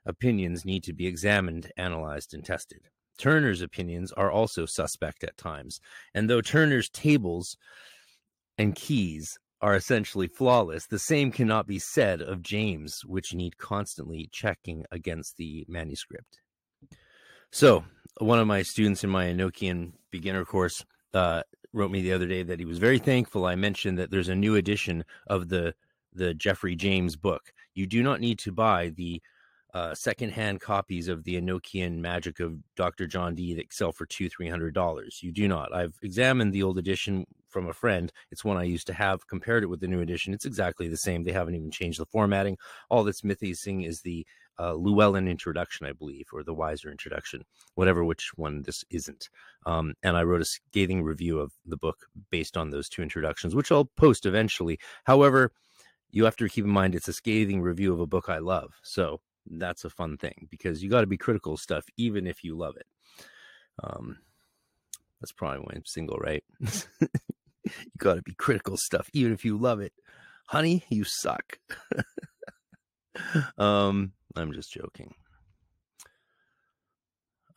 opinions 0.05 0.65
need 0.65 0.83
to 0.83 0.93
be 0.93 1.07
examined, 1.07 1.71
analyzed, 1.77 2.33
and 2.33 2.43
tested. 2.43 2.89
Turner's 3.17 3.61
opinions 3.61 4.11
are 4.11 4.29
also 4.29 4.65
suspect 4.65 5.23
at 5.23 5.37
times, 5.37 5.79
and 6.13 6.29
though 6.29 6.41
Turner's 6.41 6.89
tables 6.89 7.55
and 8.57 8.75
keys 8.75 9.37
are 9.61 9.75
essentially 9.75 10.27
flawless. 10.27 10.85
The 10.85 10.99
same 10.99 11.31
cannot 11.31 11.67
be 11.67 11.79
said 11.79 12.21
of 12.21 12.41
James, 12.41 13.01
which 13.05 13.33
need 13.33 13.57
constantly 13.57 14.29
checking 14.31 14.85
against 14.91 15.37
the 15.37 15.65
manuscript. 15.67 16.39
So, 17.51 17.83
one 18.19 18.39
of 18.39 18.47
my 18.47 18.61
students 18.61 19.03
in 19.03 19.09
my 19.09 19.25
Enochian 19.25 19.93
beginner 20.11 20.45
course 20.45 20.85
uh, 21.13 21.43
wrote 21.73 21.91
me 21.91 22.01
the 22.01 22.13
other 22.13 22.27
day 22.27 22.43
that 22.43 22.59
he 22.59 22.65
was 22.65 22.77
very 22.77 22.99
thankful 22.99 23.45
I 23.45 23.55
mentioned 23.55 23.97
that 23.99 24.11
there's 24.11 24.29
a 24.29 24.35
new 24.35 24.55
edition 24.55 25.03
of 25.27 25.49
the 25.49 25.73
the 26.13 26.33
Geoffrey 26.33 26.75
James 26.75 27.15
book. 27.15 27.53
You 27.75 27.85
do 27.85 28.01
not 28.01 28.19
need 28.19 28.39
to 28.39 28.51
buy 28.51 28.89
the 28.89 29.21
uh, 29.73 29.93
secondhand 29.93 30.59
copies 30.59 31.07
of 31.07 31.23
the 31.23 31.39
Enochian 31.39 31.99
Magic 31.99 32.39
of 32.39 32.57
Dr. 32.75 33.05
John 33.05 33.35
Dee 33.35 33.53
that 33.53 33.71
sell 33.71 33.91
for 33.91 34.05
two, 34.05 34.29
three 34.29 34.49
hundred 34.49 34.73
dollars. 34.73 35.19
You 35.21 35.31
do 35.31 35.47
not. 35.47 35.73
I've 35.73 35.93
examined 36.01 36.53
the 36.53 36.63
old 36.63 36.77
edition 36.79 37.25
from 37.57 37.69
a 37.69 37.73
friend. 37.73 38.13
It's 38.29 38.45
one 38.45 38.55
I 38.55 38.65
used 38.65 38.85
to 38.85 38.93
have. 38.93 39.25
Compared 39.25 39.63
it 39.63 39.67
with 39.67 39.79
the 39.79 39.87
new 39.87 39.99
edition, 39.99 40.31
it's 40.31 40.45
exactly 40.45 40.87
the 40.87 40.95
same. 40.95 41.23
They 41.23 41.31
haven't 41.31 41.55
even 41.55 41.71
changed 41.71 41.99
the 41.99 42.05
formatting. 42.05 42.55
All 42.91 43.03
that's 43.03 43.23
missing 43.23 43.81
is 43.81 44.01
the 44.01 44.27
uh, 44.59 44.75
Llewellyn 44.75 45.27
introduction, 45.27 45.87
I 45.87 45.93
believe, 45.93 46.27
or 46.31 46.43
the 46.43 46.53
Wiser 46.53 46.91
introduction, 46.91 47.43
whatever 47.73 48.03
which 48.03 48.29
one 48.35 48.61
this 48.61 48.85
isn't. 48.91 49.29
Um, 49.65 49.95
and 50.03 50.15
I 50.15 50.21
wrote 50.21 50.41
a 50.41 50.45
scathing 50.45 51.01
review 51.01 51.39
of 51.39 51.51
the 51.65 51.77
book 51.77 52.05
based 52.29 52.57
on 52.57 52.69
those 52.69 52.89
two 52.89 53.01
introductions, 53.01 53.55
which 53.55 53.71
I'll 53.71 53.85
post 53.85 54.27
eventually. 54.27 54.77
However, 55.05 55.51
you 56.11 56.25
have 56.25 56.35
to 56.35 56.47
keep 56.47 56.65
in 56.65 56.69
mind 56.69 56.93
it's 56.93 57.07
a 57.07 57.13
scathing 57.13 57.59
review 57.59 57.91
of 57.91 57.99
a 57.99 58.05
book 58.05 58.29
I 58.29 58.37
love. 58.37 58.75
So 58.83 59.19
that's 59.49 59.83
a 59.83 59.89
fun 59.89 60.17
thing 60.17 60.47
because 60.51 60.83
you 60.83 60.91
got 60.91 61.01
to 61.01 61.07
be 61.07 61.17
critical 61.17 61.53
of 61.55 61.59
stuff 61.59 61.85
even 61.97 62.27
if 62.27 62.43
you 62.43 62.55
love 62.55 62.77
it. 62.77 62.85
Um, 63.83 64.19
that's 65.19 65.31
probably 65.31 65.59
why 65.59 65.73
I'm 65.75 65.85
single, 65.85 66.17
right? 66.17 66.43
you 67.85 67.91
got 67.97 68.15
to 68.15 68.21
be 68.21 68.33
critical 68.33 68.77
stuff 68.77 69.09
even 69.13 69.33
if 69.33 69.45
you 69.45 69.57
love 69.57 69.79
it. 69.79 69.93
Honey, 70.47 70.83
you 70.89 71.03
suck. 71.03 71.59
um, 73.57 74.13
I'm 74.35 74.53
just 74.53 74.71
joking. 74.71 75.13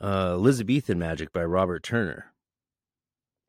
Uh, 0.00 0.32
Elizabethan 0.32 0.98
Magic 0.98 1.32
by 1.32 1.44
Robert 1.44 1.82
Turner. 1.82 2.32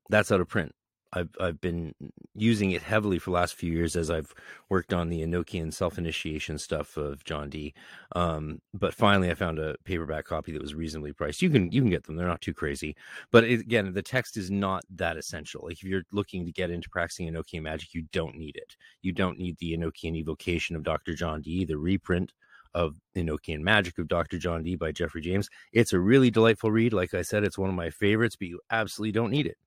That's 0.10 0.32
out 0.32 0.42
of 0.42 0.50
print. 0.50 0.76
I've 1.14 1.30
I've 1.40 1.60
been 1.60 1.94
using 2.36 2.72
it 2.72 2.82
heavily 2.82 3.20
for 3.20 3.32
the 3.32 3.36
last 3.36 3.56
few 3.56 3.72
years 3.72 3.96
as 3.96 4.10
I've 4.10 4.34
worked 4.70 4.94
on 4.94 5.10
the 5.10 5.22
Enochian 5.22 5.74
self 5.74 5.98
initiation 5.98 6.58
stuff 6.58 6.98
of 6.98 7.24
John 7.24 7.50
Dee. 7.50 7.74
Um, 8.16 8.62
but 8.74 8.94
finally, 8.94 9.30
I 9.30 9.34
found 9.34 9.60
a 9.60 9.76
paperback 9.84 10.26
copy 10.26 10.52
that 10.54 10.62
was 10.62 10.74
reasonably 10.74 11.14
priced. 11.14 11.42
You 11.42 11.50
can 11.50 11.72
you 11.72 11.82
can 11.82 11.90
get 11.90 12.04
them; 12.06 12.16
they're 12.16 12.28
not 12.28 12.42
too 12.42 12.54
crazy. 12.54 12.96
But 13.32 13.44
it, 13.44 13.60
again, 13.60 13.92
the 13.94 14.02
text 14.02 14.38
is 14.38 14.50
not 14.50 14.84
that 14.96 15.18
essential. 15.18 15.64
Like 15.66 15.74
if 15.74 15.84
you're 15.84 16.04
looking 16.12 16.46
to 16.46 16.52
get 16.52 16.72
into 16.72 16.90
practicing 16.90 17.28
Enochian 17.28 17.64
magic, 17.64 17.94
you 17.94 18.04
don't 18.12 18.38
need 18.38 18.56
it. 18.56 18.76
You 19.02 19.12
don't 19.12 19.38
need 19.38 19.58
the 19.58 19.74
Enochian 19.78 20.16
evocation 20.16 20.76
of 20.76 20.84
Dr. 20.84 21.14
John 21.14 21.42
Dee. 21.42 21.66
the 21.66 21.78
reprint 21.78 22.34
of 22.74 22.96
Enochian 23.16 23.60
Magic 23.60 23.98
of 23.98 24.08
Dr. 24.08 24.38
John 24.38 24.64
Dee 24.64 24.76
by 24.76 24.92
Geoffrey 24.92 25.22
James. 25.22 25.50
It's 25.74 25.94
a 25.94 26.00
really 26.00 26.32
delightful 26.32 26.72
read. 26.72 26.94
Like 26.94 27.14
I 27.14 27.22
said, 27.22 27.44
it's 27.44 27.58
one 27.58 27.70
of 27.70 27.76
my 27.76 27.90
favorites, 27.90 28.36
but 28.36 28.48
you 28.48 28.60
absolutely 28.70 29.12
don't 29.12 29.32
need 29.32 29.46
it. 29.46 29.58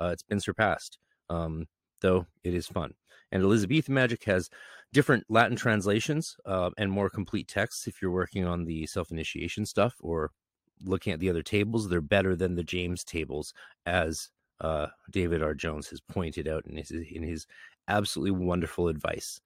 Uh, 0.00 0.10
it's 0.12 0.22
been 0.22 0.40
surpassed, 0.40 0.98
um, 1.30 1.66
though 2.00 2.26
it 2.44 2.54
is 2.54 2.66
fun. 2.66 2.92
And 3.32 3.42
Elizabethan 3.42 3.94
Magic 3.94 4.24
has 4.24 4.48
different 4.92 5.24
Latin 5.28 5.56
translations 5.56 6.36
uh, 6.46 6.70
and 6.78 6.90
more 6.90 7.10
complete 7.10 7.48
texts. 7.48 7.86
If 7.86 8.00
you're 8.00 8.10
working 8.10 8.46
on 8.46 8.64
the 8.64 8.86
self 8.86 9.10
initiation 9.10 9.66
stuff 9.66 9.94
or 10.00 10.30
looking 10.84 11.12
at 11.12 11.20
the 11.20 11.28
other 11.28 11.42
tables, 11.42 11.88
they're 11.88 12.00
better 12.00 12.36
than 12.36 12.54
the 12.54 12.64
James 12.64 13.04
tables, 13.04 13.52
as 13.86 14.30
uh, 14.60 14.86
David 15.10 15.42
R. 15.42 15.54
Jones 15.54 15.88
has 15.88 16.00
pointed 16.00 16.48
out 16.48 16.64
in 16.66 16.76
his, 16.76 16.90
in 16.90 17.22
his 17.22 17.46
absolutely 17.88 18.44
wonderful 18.44 18.88
advice. 18.88 19.40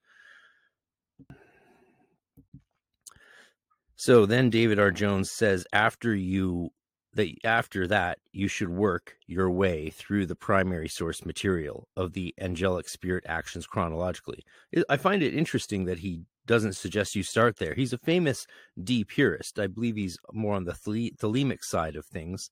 So 3.97 4.27
then 4.27 4.51
David 4.51 4.79
R. 4.79 4.91
Jones 4.91 5.31
says 5.31 5.65
after 5.73 6.15
you 6.15 6.71
that 7.15 7.29
after 7.45 7.87
that 7.87 8.19
you 8.33 8.49
should 8.49 8.69
work 8.69 9.17
your 9.27 9.51
way 9.51 9.91
through 9.91 10.27
the 10.27 10.35
primary 10.35 10.89
source 10.89 11.25
material 11.25 11.89
of 11.97 12.13
the 12.13 12.35
angelic 12.41 12.89
spirit 12.89 13.25
actions 13.27 13.67
chronologically. 13.67 14.43
I 14.89 14.97
find 14.97 15.23
it 15.23 15.35
interesting 15.35 15.85
that 15.85 15.99
he 15.99 16.23
doesn't 16.47 16.75
suggest 16.75 17.15
you 17.15 17.23
start 17.23 17.57
there. 17.57 17.75
He's 17.75 17.93
a 17.93 17.99
famous 17.99 18.47
Dee 18.83 19.05
purist. 19.05 19.59
I 19.59 19.67
believe 19.67 19.97
he's 19.97 20.19
more 20.33 20.55
on 20.55 20.65
the 20.65 20.73
thelemic 20.73 21.63
side 21.63 21.97
of 21.97 22.07
things 22.07 22.51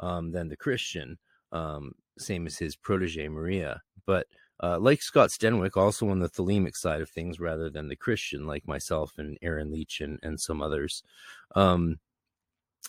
um, 0.00 0.32
than 0.32 0.48
the 0.48 0.56
Christian, 0.56 1.18
um, 1.52 1.92
same 2.18 2.46
as 2.46 2.58
his 2.58 2.76
protege 2.76 3.28
Maria. 3.28 3.80
But 4.06 4.26
uh, 4.60 4.78
like 4.78 5.02
Scott 5.02 5.30
Stenwick, 5.30 5.76
also 5.76 6.08
on 6.08 6.18
the 6.18 6.28
thelemic 6.28 6.76
side 6.76 7.00
of 7.00 7.10
things 7.10 7.38
rather 7.38 7.70
than 7.70 7.88
the 7.88 7.96
Christian, 7.96 8.46
like 8.46 8.66
myself 8.66 9.12
and 9.18 9.38
Aaron 9.40 9.70
Leitch 9.70 10.00
and, 10.00 10.18
and 10.22 10.40
some 10.40 10.60
others. 10.60 11.04
Um, 11.54 11.98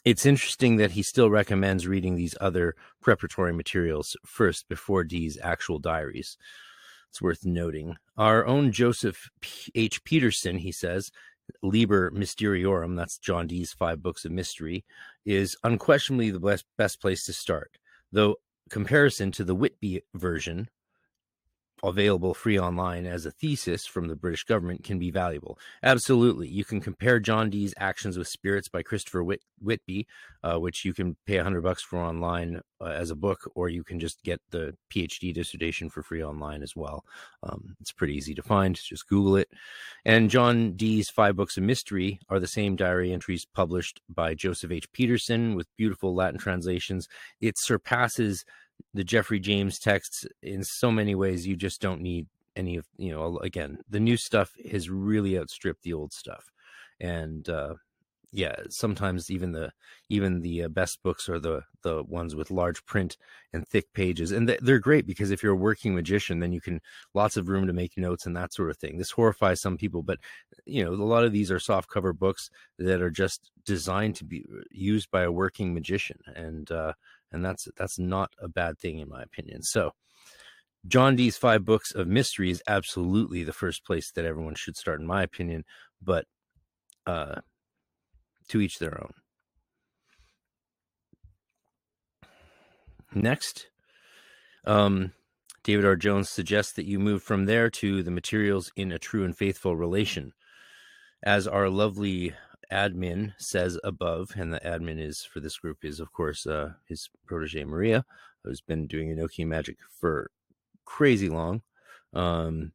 it's 0.06 0.26
interesting 0.26 0.78
that 0.78 0.92
he 0.92 1.04
still 1.04 1.30
recommends 1.30 1.88
reading 1.88 2.16
these 2.16 2.36
other 2.40 2.76
preparatory 3.02 3.54
materials 3.54 4.16
first 4.26 4.68
before 4.70 5.04
Dee's 5.04 5.38
actual 5.42 5.80
diaries. 5.80 6.38
it's 7.10 7.22
worth 7.22 7.46
noting. 7.46 7.98
Our 8.18 8.46
own 8.46 8.72
Joseph 8.72 9.30
H. 9.76 10.04
Peterson, 10.04 10.60
he 10.60 10.72
says, 10.72 11.12
Liber 11.64 12.12
Mysteriorum, 12.12 12.96
that's 12.96 13.18
John 13.18 13.48
Dee's 13.48 13.74
five 13.74 14.02
books 14.02 14.26
of 14.26 14.32
mystery, 14.32 14.86
is 15.26 15.58
unquestionably 15.64 16.30
the 16.32 16.40
best, 16.40 16.66
best 16.78 17.02
place 17.02 17.26
to 17.26 17.34
start. 17.34 17.78
Though 18.12 18.36
comparison 18.70 19.32
to 19.34 19.44
the 19.44 19.56
Whitby 19.56 20.04
version, 20.14 20.70
available 21.84 22.34
free 22.34 22.60
online 22.60 23.06
as 23.06 23.26
a 23.26 23.32
thesis 23.32 23.86
from 23.86 24.08
the 24.08 24.16
British 24.16 24.44
government 24.44 24.84
can 24.84 25.00
be 25.00 25.12
valuable. 25.12 25.58
Absolutely. 25.84 26.48
You 26.48 26.66
can 26.66 26.82
compare 26.82 27.20
John 27.20 27.50
Dee's 27.50 27.74
actions 27.78 28.18
with 28.18 28.28
spirits 28.28 28.70
by 28.70 28.84
Christopher 28.84 29.24
Whit- 29.24 29.44
Whitby, 29.62 30.08
uh, 30.44 30.60
which 30.60 30.86
you 30.86 30.94
can 30.94 31.16
pay 31.26 31.38
100 31.38 31.62
bucks 31.62 31.84
for 31.84 32.00
online 32.00 32.62
uh, 32.82 32.86
as 32.86 33.12
a 33.12 33.16
book, 33.16 33.52
or 33.56 33.70
you 33.70 33.84
can 33.84 34.00
just 34.00 34.24
get 34.24 34.42
the 34.52 34.76
PhD 34.94 35.34
dissertation 35.34 35.90
for 35.90 36.04
free 36.04 36.24
online 36.24 36.64
as 36.64 36.76
well. 36.76 37.04
Um, 37.44 37.76
it's 37.80 37.92
pretty 37.92 38.16
easy 38.16 38.34
to 38.36 38.44
find. 38.44 38.76
Just 38.76 39.08
Google 39.08 39.36
it. 39.36 39.50
And 40.06 40.30
John 40.30 40.74
Dee's 40.74 41.10
five 41.10 41.36
books 41.36 41.58
of 41.58 41.64
mystery 41.64 42.20
are 42.30 42.40
the 42.40 42.48
same 42.48 42.76
diary 42.76 43.12
entries 43.12 43.46
published 43.46 44.02
by 44.10 44.34
Joseph 44.34 44.72
H. 44.72 44.92
Peterson 44.92 45.56
with 45.56 45.68
beautiful 45.78 46.16
Latin 46.16 46.40
translations. 46.40 47.08
It 47.42 47.56
surpasses 47.58 48.46
the 48.94 49.04
Geoffrey 49.04 49.40
James 49.40 49.80
texts 49.80 50.26
in 50.42 50.64
so 50.64 50.92
many 50.92 51.16
ways 51.16 51.48
you 51.48 51.56
just 51.56 51.82
don't 51.82 52.02
need 52.02 52.28
any 52.56 52.76
of 52.78 52.86
you 52.98 53.12
know 53.12 53.38
again 53.40 53.78
the 53.90 54.00
new 54.00 54.18
stuff 54.18 54.54
has 54.72 54.90
really 54.90 55.38
outstripped 55.38 55.84
the 55.84 55.94
old 55.94 56.14
stuff. 56.14 56.46
And 57.00 57.48
uh 57.50 57.76
yeah 58.32 58.56
sometimes 58.70 59.32
even 59.32 59.52
the 59.54 59.72
even 60.10 60.42
the 60.42 60.64
uh, 60.64 60.68
best 60.70 61.02
books 61.02 61.28
are 61.30 61.40
the 61.40 61.64
the 61.82 62.04
ones 62.04 62.36
with 62.36 62.52
large 62.52 62.86
print 62.86 63.18
and 63.54 63.68
thick 63.68 63.92
pages. 63.94 64.32
And 64.32 64.48
th- 64.48 64.60
they're 64.62 64.80
great 64.80 65.08
because 65.08 65.32
if 65.32 65.42
you're 65.42 65.54
a 65.54 65.56
working 65.56 65.96
magician 65.96 66.40
then 66.40 66.52
you 66.52 66.62
can 66.62 66.80
lots 67.16 67.38
of 67.38 67.50
room 67.50 67.66
to 67.68 67.74
make 67.74 67.98
notes 67.98 68.26
and 68.26 68.36
that 68.38 68.54
sort 68.54 68.70
of 68.70 68.78
thing. 68.78 68.98
This 68.98 69.12
horrifies 69.12 69.62
some 69.62 69.78
people 69.78 70.04
but 70.04 70.20
you 70.66 70.84
know 70.84 70.92
a 70.92 70.96
lot 70.96 71.24
of 71.24 71.32
these 71.32 71.50
are 71.52 71.60
soft 71.60 71.90
cover 71.90 72.14
books 72.14 72.50
that 72.78 73.02
are 73.02 73.10
just 73.12 73.52
designed 73.66 74.16
to 74.18 74.26
be 74.26 74.46
uh, 74.54 74.62
used 74.72 75.10
by 75.12 75.24
a 75.24 75.32
working 75.32 75.74
magician. 75.74 76.20
And 76.36 76.70
uh 76.72 76.94
and 77.32 77.44
that's 77.44 77.68
that's 77.78 78.00
not 78.00 78.32
a 78.40 78.48
bad 78.48 78.80
thing 78.80 79.00
in 79.00 79.10
my 79.10 79.22
opinion. 79.22 79.64
So, 79.64 79.92
John 80.88 81.16
Dee's 81.16 81.38
five 81.38 81.66
books 81.66 81.94
of 81.94 82.08
mystery 82.08 82.52
is 82.52 82.64
absolutely 82.68 83.44
the 83.44 83.54
first 83.54 83.86
place 83.86 84.12
that 84.12 84.26
everyone 84.26 84.56
should 84.56 84.78
start, 84.78 85.00
in 85.00 85.08
my 85.08 85.24
opinion. 85.24 85.66
But 86.02 86.26
uh, 87.06 87.42
to 88.50 88.62
each 88.62 88.80
their 88.80 89.02
own. 89.02 89.14
Next, 93.14 93.68
um, 94.66 95.14
David 95.64 95.86
R. 95.86 95.96
Jones 95.96 96.30
suggests 96.30 96.74
that 96.74 96.86
you 96.86 97.00
move 97.00 97.24
from 97.24 97.46
there 97.46 97.70
to 97.72 98.04
the 98.04 98.12
materials 98.12 98.72
in 98.76 98.92
a 98.92 99.00
true 99.00 99.24
and 99.24 99.36
faithful 99.36 99.76
relation. 99.76 100.34
As 101.24 101.48
our 101.48 101.70
lovely 101.70 102.34
admin 102.72 103.34
says 103.38 103.80
above, 103.84 104.32
and 104.36 104.54
the 104.54 104.60
admin 104.60 105.00
is 105.00 105.24
for 105.24 105.40
this 105.40 105.58
group 105.58 105.84
is 105.84 106.00
of 106.00 106.12
course 106.14 106.46
uh, 106.46 106.74
his 106.88 107.10
protege 107.26 107.64
Maria, 107.66 108.06
who's 108.44 108.62
been 108.62 108.88
doing 108.88 109.10
Enochian 109.10 109.48
magic 109.48 109.78
for 110.00 110.30
crazy 110.86 111.30
long. 111.30 111.62
Um, 112.14 112.74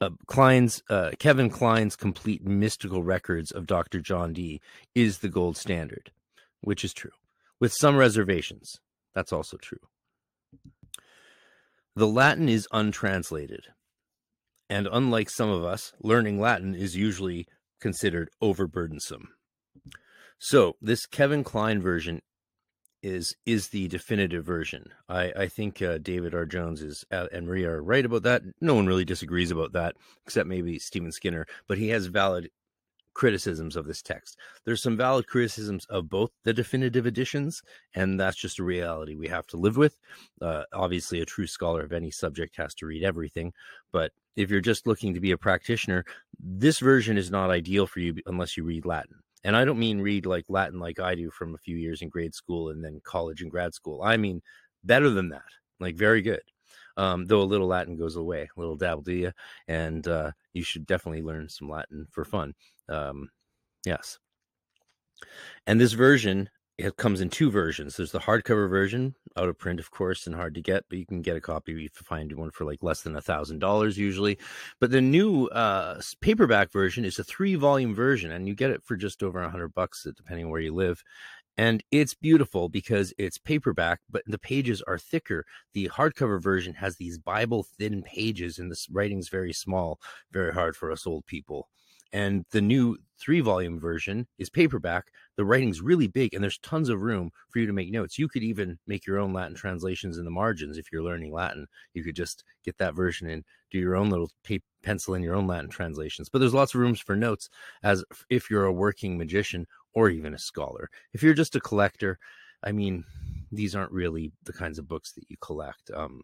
uh, 0.00 0.10
Klein's 0.26 0.82
uh, 0.90 1.10
Kevin 1.18 1.50
Klein's 1.50 1.96
complete 1.96 2.44
mystical 2.44 3.02
records 3.02 3.50
of 3.50 3.66
Dr. 3.66 4.00
John 4.00 4.32
Dee 4.32 4.60
is 4.94 5.18
the 5.18 5.28
gold 5.28 5.56
standard, 5.56 6.12
which 6.60 6.84
is 6.84 6.92
true, 6.92 7.12
with 7.60 7.72
some 7.72 7.96
reservations. 7.96 8.80
That's 9.14 9.32
also 9.32 9.56
true. 9.56 9.78
The 11.94 12.06
Latin 12.06 12.50
is 12.50 12.68
untranslated, 12.72 13.68
and 14.68 14.86
unlike 14.92 15.30
some 15.30 15.48
of 15.48 15.64
us, 15.64 15.94
learning 16.02 16.38
Latin 16.38 16.74
is 16.74 16.94
usually 16.94 17.46
considered 17.80 18.30
overburdensome. 18.42 19.26
So 20.38 20.76
this 20.80 21.06
Kevin 21.06 21.44
Klein 21.44 21.80
version 21.80 22.20
is 23.02 23.34
is 23.44 23.68
the 23.68 23.88
definitive 23.88 24.44
version. 24.44 24.86
I 25.08 25.32
I 25.36 25.46
think 25.48 25.80
uh, 25.80 25.98
David 25.98 26.34
R. 26.34 26.46
Jones 26.46 26.82
is 26.82 27.04
uh, 27.10 27.26
and 27.32 27.46
Maria 27.46 27.70
are 27.70 27.82
right 27.82 28.04
about 28.04 28.22
that. 28.24 28.42
No 28.60 28.74
one 28.74 28.86
really 28.86 29.04
disagrees 29.04 29.50
about 29.50 29.72
that, 29.72 29.96
except 30.26 30.48
maybe 30.48 30.78
Stephen 30.78 31.12
Skinner. 31.12 31.46
But 31.68 31.78
he 31.78 31.88
has 31.88 32.06
valid 32.06 32.50
criticisms 33.16 33.76
of 33.76 33.86
this 33.86 34.02
text. 34.02 34.36
There's 34.66 34.82
some 34.82 34.94
valid 34.94 35.26
criticisms 35.26 35.86
of 35.86 36.10
both 36.10 36.30
the 36.44 36.52
definitive 36.52 37.06
editions, 37.06 37.62
and 37.94 38.20
that's 38.20 38.36
just 38.36 38.58
a 38.58 38.62
reality 38.62 39.14
we 39.16 39.26
have 39.28 39.46
to 39.46 39.56
live 39.56 39.78
with. 39.78 39.96
Uh, 40.42 40.64
obviously, 40.74 41.22
a 41.22 41.24
true 41.24 41.46
scholar 41.46 41.80
of 41.82 41.94
any 41.94 42.10
subject 42.10 42.56
has 42.56 42.74
to 42.74 42.84
read 42.84 43.02
everything, 43.02 43.54
but 43.90 44.12
if 44.36 44.50
you're 44.50 44.60
just 44.60 44.86
looking 44.86 45.14
to 45.14 45.20
be 45.20 45.30
a 45.30 45.38
practitioner, 45.38 46.04
this 46.38 46.78
version 46.78 47.16
is 47.16 47.30
not 47.30 47.48
ideal 47.48 47.86
for 47.86 48.00
you 48.00 48.14
unless 48.26 48.54
you 48.54 48.64
read 48.64 48.84
Latin. 48.84 49.16
And 49.44 49.56
I 49.56 49.64
don't 49.64 49.78
mean 49.78 49.98
read 49.98 50.26
like 50.26 50.44
Latin 50.50 50.78
like 50.78 51.00
I 51.00 51.14
do 51.14 51.30
from 51.30 51.54
a 51.54 51.58
few 51.58 51.78
years 51.78 52.02
in 52.02 52.10
grade 52.10 52.34
school 52.34 52.68
and 52.68 52.84
then 52.84 53.00
college 53.02 53.40
and 53.40 53.50
grad 53.50 53.72
school. 53.72 54.02
I 54.02 54.18
mean 54.18 54.42
better 54.84 55.08
than 55.08 55.30
that, 55.30 55.48
like 55.80 55.96
very 55.96 56.20
good. 56.20 56.42
Um, 56.98 57.24
though 57.24 57.40
a 57.40 57.44
little 57.44 57.66
Latin 57.66 57.96
goes 57.96 58.16
away, 58.16 58.42
a 58.42 58.60
little 58.60 58.76
dabble 58.76 59.04
to 59.04 59.14
you, 59.14 59.32
and 59.68 60.06
uh, 60.06 60.32
you 60.52 60.62
should 60.62 60.86
definitely 60.86 61.22
learn 61.22 61.48
some 61.48 61.70
Latin 61.70 62.06
for 62.10 62.24
fun. 62.24 62.54
Um, 62.88 63.30
yes. 63.84 64.18
And 65.66 65.80
this 65.80 65.92
version 65.92 66.48
it 66.78 66.96
comes 66.96 67.22
in 67.22 67.30
two 67.30 67.50
versions. 67.50 67.96
There's 67.96 68.12
the 68.12 68.18
hardcover 68.18 68.68
version, 68.68 69.14
out 69.36 69.48
of 69.48 69.58
print, 69.58 69.80
of 69.80 69.90
course, 69.90 70.26
and 70.26 70.36
hard 70.36 70.54
to 70.56 70.60
get, 70.60 70.84
but 70.90 70.98
you 70.98 71.06
can 71.06 71.22
get 71.22 71.36
a 71.36 71.40
copy 71.40 71.72
if 71.72 71.78
you 71.78 71.88
find 71.94 72.30
one 72.32 72.50
for 72.50 72.66
like 72.66 72.82
less 72.82 73.00
than 73.00 73.16
a 73.16 73.22
thousand 73.22 73.60
dollars 73.60 73.96
usually. 73.96 74.38
But 74.78 74.90
the 74.90 75.00
new 75.00 75.46
uh, 75.46 76.00
paperback 76.20 76.70
version 76.70 77.06
is 77.06 77.18
a 77.18 77.24
three 77.24 77.54
volume 77.54 77.94
version, 77.94 78.30
and 78.30 78.46
you 78.46 78.54
get 78.54 78.70
it 78.70 78.82
for 78.84 78.94
just 78.94 79.22
over 79.22 79.40
a 79.42 79.48
hundred 79.48 79.72
bucks, 79.72 80.04
uh, 80.06 80.10
depending 80.16 80.50
where 80.50 80.60
you 80.60 80.74
live. 80.74 81.02
And 81.56 81.82
it's 81.90 82.12
beautiful 82.12 82.68
because 82.68 83.14
it's 83.16 83.38
paperback, 83.38 84.00
but 84.10 84.22
the 84.26 84.38
pages 84.38 84.82
are 84.82 84.98
thicker. 84.98 85.46
The 85.72 85.88
hardcover 85.88 86.42
version 86.42 86.74
has 86.74 86.96
these 86.96 87.16
Bible 87.16 87.66
thin 87.78 88.02
pages, 88.02 88.58
and 88.58 88.70
the 88.70 88.78
writing's 88.92 89.30
very 89.30 89.54
small, 89.54 89.98
very 90.30 90.52
hard 90.52 90.76
for 90.76 90.92
us 90.92 91.06
old 91.06 91.24
people 91.24 91.70
and 92.12 92.44
the 92.50 92.60
new 92.60 92.96
three 93.18 93.40
volume 93.40 93.80
version 93.80 94.26
is 94.38 94.50
paperback 94.50 95.06
the 95.36 95.44
writing's 95.44 95.80
really 95.80 96.06
big 96.06 96.34
and 96.34 96.42
there's 96.42 96.58
tons 96.58 96.88
of 96.88 97.00
room 97.00 97.30
for 97.50 97.58
you 97.58 97.66
to 97.66 97.72
make 97.72 97.90
notes. 97.90 98.18
You 98.18 98.28
could 98.28 98.42
even 98.42 98.78
make 98.86 99.06
your 99.06 99.18
own 99.18 99.32
latin 99.32 99.54
translations 99.54 100.18
in 100.18 100.24
the 100.24 100.30
margins 100.30 100.78
if 100.78 100.90
you're 100.90 101.02
learning 101.02 101.32
latin. 101.32 101.66
You 101.94 102.02
could 102.02 102.16
just 102.16 102.44
get 102.64 102.78
that 102.78 102.94
version 102.94 103.28
and 103.28 103.44
do 103.70 103.78
your 103.78 103.96
own 103.96 104.10
little 104.10 104.30
pencil 104.82 105.14
in 105.14 105.22
your 105.22 105.34
own 105.34 105.46
latin 105.46 105.70
translations. 105.70 106.28
But 106.28 106.38
there's 106.38 106.54
lots 106.54 106.74
of 106.74 106.80
rooms 106.80 107.00
for 107.00 107.16
notes 107.16 107.48
as 107.82 108.04
if 108.30 108.50
you're 108.50 108.64
a 108.64 108.72
working 108.72 109.18
magician 109.18 109.66
or 109.94 110.08
even 110.08 110.34
a 110.34 110.38
scholar. 110.38 110.90
If 111.12 111.22
you're 111.22 111.34
just 111.34 111.56
a 111.56 111.60
collector 111.60 112.18
i 112.64 112.72
mean 112.72 113.04
these 113.52 113.76
aren't 113.76 113.92
really 113.92 114.32
the 114.44 114.52
kinds 114.52 114.78
of 114.78 114.88
books 114.88 115.12
that 115.12 115.24
you 115.28 115.36
collect 115.42 115.90
um, 115.94 116.22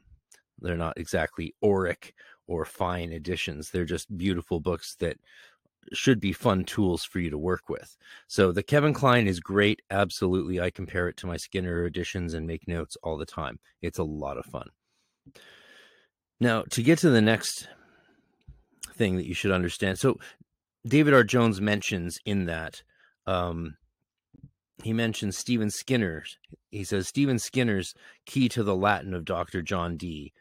they're 0.63 0.77
not 0.77 0.97
exactly 0.97 1.55
auric 1.63 2.15
or 2.47 2.65
fine 2.65 3.13
editions. 3.13 3.71
They're 3.71 3.85
just 3.85 4.17
beautiful 4.17 4.61
books 4.61 4.97
that 5.01 5.17
should 5.93 6.21
be 6.21 6.33
fun 6.33 6.65
tools 6.65 7.05
for 7.05 7.19
you 7.21 7.31
to 7.31 7.39
work 7.39 7.69
with. 7.69 7.97
So 8.27 8.53
the 8.53 8.63
Kevin 8.63 8.95
Klein 8.95 9.27
is 9.27 9.41
great. 9.41 9.83
Absolutely. 9.91 10.61
I 10.61 10.71
compare 10.71 11.09
it 11.09 11.17
to 11.19 11.27
my 11.27 11.37
Skinner 11.37 11.85
editions 11.87 12.35
and 12.35 12.47
make 12.47 12.69
notes 12.69 12.97
all 13.03 13.17
the 13.17 13.27
time. 13.27 13.59
It's 13.81 13.99
a 13.99 14.05
lot 14.05 14.39
of 14.39 14.47
fun. 14.47 14.69
Now, 16.41 16.65
to 16.71 16.83
get 16.83 16.99
to 17.01 17.11
the 17.11 17.21
next 17.21 17.69
thing 18.95 19.17
that 19.17 19.27
you 19.27 19.35
should 19.35 19.53
understand. 19.53 19.99
So 19.99 20.19
David 20.87 21.15
R. 21.15 21.25
Jones 21.25 21.61
mentions 21.61 22.19
in 22.25 22.47
that 22.47 22.83
um, 23.27 23.77
he 24.83 24.93
mentions 24.93 25.39
Stephen 25.39 25.71
Skinner's. 25.71 26.37
He 26.71 26.85
says 26.85 27.09
Stephen 27.09 27.39
Skinner's 27.39 27.95
key 28.27 28.49
to 28.51 28.63
the 28.63 28.77
Latin 28.77 29.15
of 29.15 29.25
Dr. 29.25 29.63
John 29.63 29.97
Dee 29.97 30.33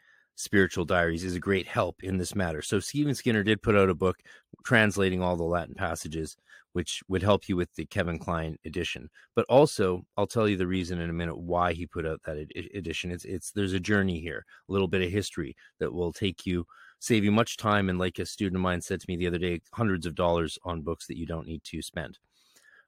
spiritual 0.42 0.84
diaries 0.84 1.22
is 1.24 1.36
a 1.36 1.40
great 1.40 1.68
help 1.68 2.02
in 2.02 2.18
this 2.18 2.34
matter. 2.34 2.62
So 2.62 2.80
Stephen 2.80 3.14
Skinner 3.14 3.44
did 3.44 3.62
put 3.62 3.76
out 3.76 3.88
a 3.88 3.94
book 3.94 4.16
translating 4.64 5.22
all 5.22 5.36
the 5.36 5.44
Latin 5.44 5.74
passages, 5.74 6.36
which 6.72 7.02
would 7.08 7.22
help 7.22 7.48
you 7.48 7.56
with 7.56 7.72
the 7.74 7.86
Kevin 7.86 8.18
Klein 8.18 8.58
edition. 8.64 9.08
But 9.36 9.46
also, 9.48 10.04
I'll 10.16 10.26
tell 10.26 10.48
you 10.48 10.56
the 10.56 10.66
reason 10.66 11.00
in 11.00 11.10
a 11.10 11.14
minute 11.14 11.38
why 11.38 11.72
he 11.72 11.86
put 11.86 12.06
out 12.06 12.20
that 12.24 12.38
ed- 12.38 12.68
edition. 12.74 13.12
It's 13.12 13.24
it's 13.24 13.52
there's 13.52 13.72
a 13.72 13.80
journey 13.80 14.20
here, 14.20 14.44
a 14.68 14.72
little 14.72 14.88
bit 14.88 15.02
of 15.02 15.10
history 15.10 15.56
that 15.78 15.92
will 15.92 16.12
take 16.12 16.44
you 16.44 16.66
save 16.98 17.24
you 17.24 17.32
much 17.32 17.56
time 17.56 17.88
and 17.88 17.98
like 17.98 18.20
a 18.20 18.26
student 18.26 18.56
of 18.56 18.62
mine 18.62 18.80
said 18.80 19.00
to 19.00 19.06
me 19.08 19.16
the 19.16 19.26
other 19.26 19.38
day 19.38 19.60
hundreds 19.72 20.06
of 20.06 20.14
dollars 20.14 20.56
on 20.62 20.82
books 20.82 21.08
that 21.08 21.18
you 21.18 21.26
don't 21.26 21.48
need 21.48 21.60
to 21.64 21.82
spend 21.82 22.16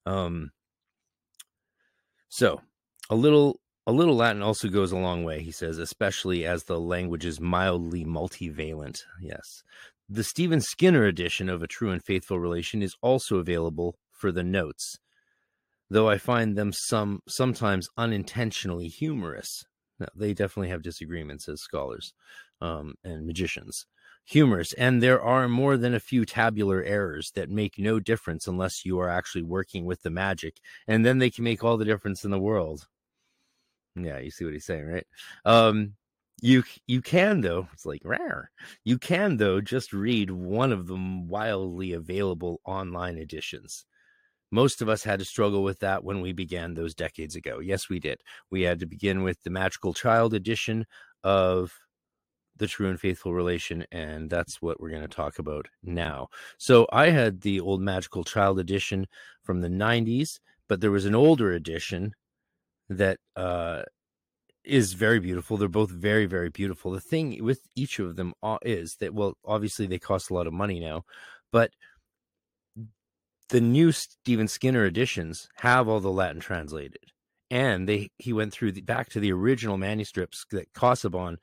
um 0.07 0.53
so 2.29 2.61
a 3.11 3.15
little 3.15 3.59
a 3.87 3.93
little 3.93 4.17
Latin 4.17 4.43
also 4.43 4.69
goes 4.69 4.93
a 4.93 4.97
long 4.97 5.25
way, 5.25 5.43
he 5.43 5.51
says, 5.51 5.79
especially 5.79 6.47
as 6.47 6.65
the 6.65 6.81
language 6.81 7.25
is 7.25 7.41
mildly 7.41 8.05
multivalent. 8.05 9.03
Yes. 9.21 9.63
The 10.09 10.25
Stephen 10.25 10.61
Skinner 10.61 11.05
edition 11.05 11.49
of 11.49 11.63
A 11.63 11.67
True 11.67 11.91
and 11.91 12.03
Faithful 12.03 12.39
Relation 12.39 12.83
is 12.83 12.97
also 13.03 13.39
available 13.39 13.97
for 14.11 14.33
the 14.33 14.45
notes, 14.45 14.97
though 15.91 16.09
I 16.09 16.19
find 16.19 16.57
them 16.57 16.73
some 16.73 17.21
sometimes 17.29 17.89
unintentionally 17.97 18.89
humorous. 18.89 19.65
Now, 19.99 20.09
they 20.15 20.35
definitely 20.35 20.71
have 20.71 20.83
disagreements 20.83 21.49
as 21.49 21.61
scholars. 21.61 22.13
um, 22.61 22.95
and 23.05 23.27
magicians. 23.27 23.87
Humorous, 24.27 24.73
and 24.75 25.03
there 25.03 25.21
are 25.21 25.49
more 25.49 25.77
than 25.77 25.95
a 25.95 26.01
few 26.01 26.25
tabular 26.25 26.83
errors 26.83 27.31
that 27.35 27.51
make 27.51 27.79
no 27.79 28.01
difference 28.01 28.47
unless 28.47 28.85
you 28.85 28.99
are 28.99 29.11
actually 29.11 29.43
working 29.43 29.85
with 29.85 30.03
the 30.03 30.11
magic, 30.11 30.57
and 30.87 31.05
then 31.05 31.19
they 31.19 31.31
can 31.31 31.45
make 31.45 31.63
all 31.63 31.77
the 31.77 31.85
difference 31.85 32.25
in 32.25 32.31
the 32.31 32.41
world. 32.41 32.87
Yeah, 33.97 34.19
you 34.19 34.31
see 34.31 34.45
what 34.45 34.55
he's 34.55 34.65
saying, 34.65 34.87
right? 34.87 35.07
Um, 35.45 35.95
you 36.43 36.65
you 36.87 37.01
can 37.01 37.41
though. 37.41 37.69
It's 37.73 37.87
like 37.87 38.03
rare. 38.05 38.51
You 38.85 38.99
can 38.99 39.37
though 39.37 39.61
just 39.61 39.93
read 39.93 40.31
one 40.31 40.73
of 40.73 40.87
the 40.87 40.97
wildly 41.27 41.93
available 41.93 42.61
online 42.65 43.19
editions. 43.19 43.87
Most 44.51 44.83
of 44.83 44.89
us 44.89 45.03
had 45.05 45.19
to 45.21 45.25
struggle 45.25 45.63
with 45.65 45.81
that 45.81 46.05
when 46.05 46.21
we 46.21 46.33
began 46.33 46.75
those 46.75 46.95
decades 46.95 47.35
ago. 47.37 47.59
Yes, 47.61 47.89
we 47.89 47.99
did. 48.01 48.21
We 48.51 48.63
had 48.63 48.81
to 48.81 48.87
begin 48.87 49.23
with 49.23 49.43
the 49.43 49.51
Magical 49.51 49.95
Child 49.95 50.35
edition 50.35 50.87
of 51.25 51.73
the 52.57 52.67
True 52.69 52.89
and 52.89 53.01
Faithful 53.01 53.35
Relation, 53.35 53.85
and 53.91 54.31
that's 54.31 54.63
what 54.63 54.81
we're 54.81 54.91
going 54.91 55.03
to 55.03 55.09
talk 55.09 55.39
about 55.39 55.67
now. 55.83 56.29
So 56.59 56.87
I 56.93 57.11
had 57.11 57.41
the 57.41 57.61
old 57.61 57.81
Magical 57.81 58.23
Child 58.23 58.61
edition 58.61 59.07
from 59.43 59.61
the 59.61 59.69
90s, 59.69 60.39
but 60.69 60.81
there 60.81 60.93
was 60.93 61.05
an 61.05 61.15
older 61.17 61.53
edition 61.53 62.15
that 62.89 63.19
uh, 63.37 63.83
is 64.65 64.95
very 64.95 65.21
beautiful. 65.21 65.57
They're 65.57 65.69
both 65.69 65.91
very, 65.91 66.27
very 66.27 66.51
beautiful. 66.51 66.91
The 66.93 67.01
thing 67.01 67.43
with 67.43 67.61
each 67.77 67.99
of 67.99 68.17
them 68.17 68.35
is 68.63 68.97
that, 69.01 69.15
well, 69.15 69.35
obviously 69.45 69.87
they 69.87 69.99
cost 69.99 70.31
a 70.31 70.35
lot 70.35 70.47
of 70.47 70.53
money 70.53 70.81
now, 70.81 71.05
but 71.53 71.71
the 73.51 73.61
new 73.61 73.93
Stephen 73.93 74.49
Skinner 74.49 74.85
editions 74.85 75.49
have 75.57 75.89
all 75.89 76.01
the 76.01 76.11
Latin 76.11 76.41
translated. 76.41 77.13
And 77.51 77.89
they 77.89 78.11
he 78.19 78.33
went 78.33 78.53
through 78.53 78.73
the, 78.73 78.81
back 78.81 79.11
to 79.11 79.21
the 79.21 79.31
original 79.31 79.77
manuscripts 79.77 80.47
that 80.51 80.73
Casaubon 80.73 81.37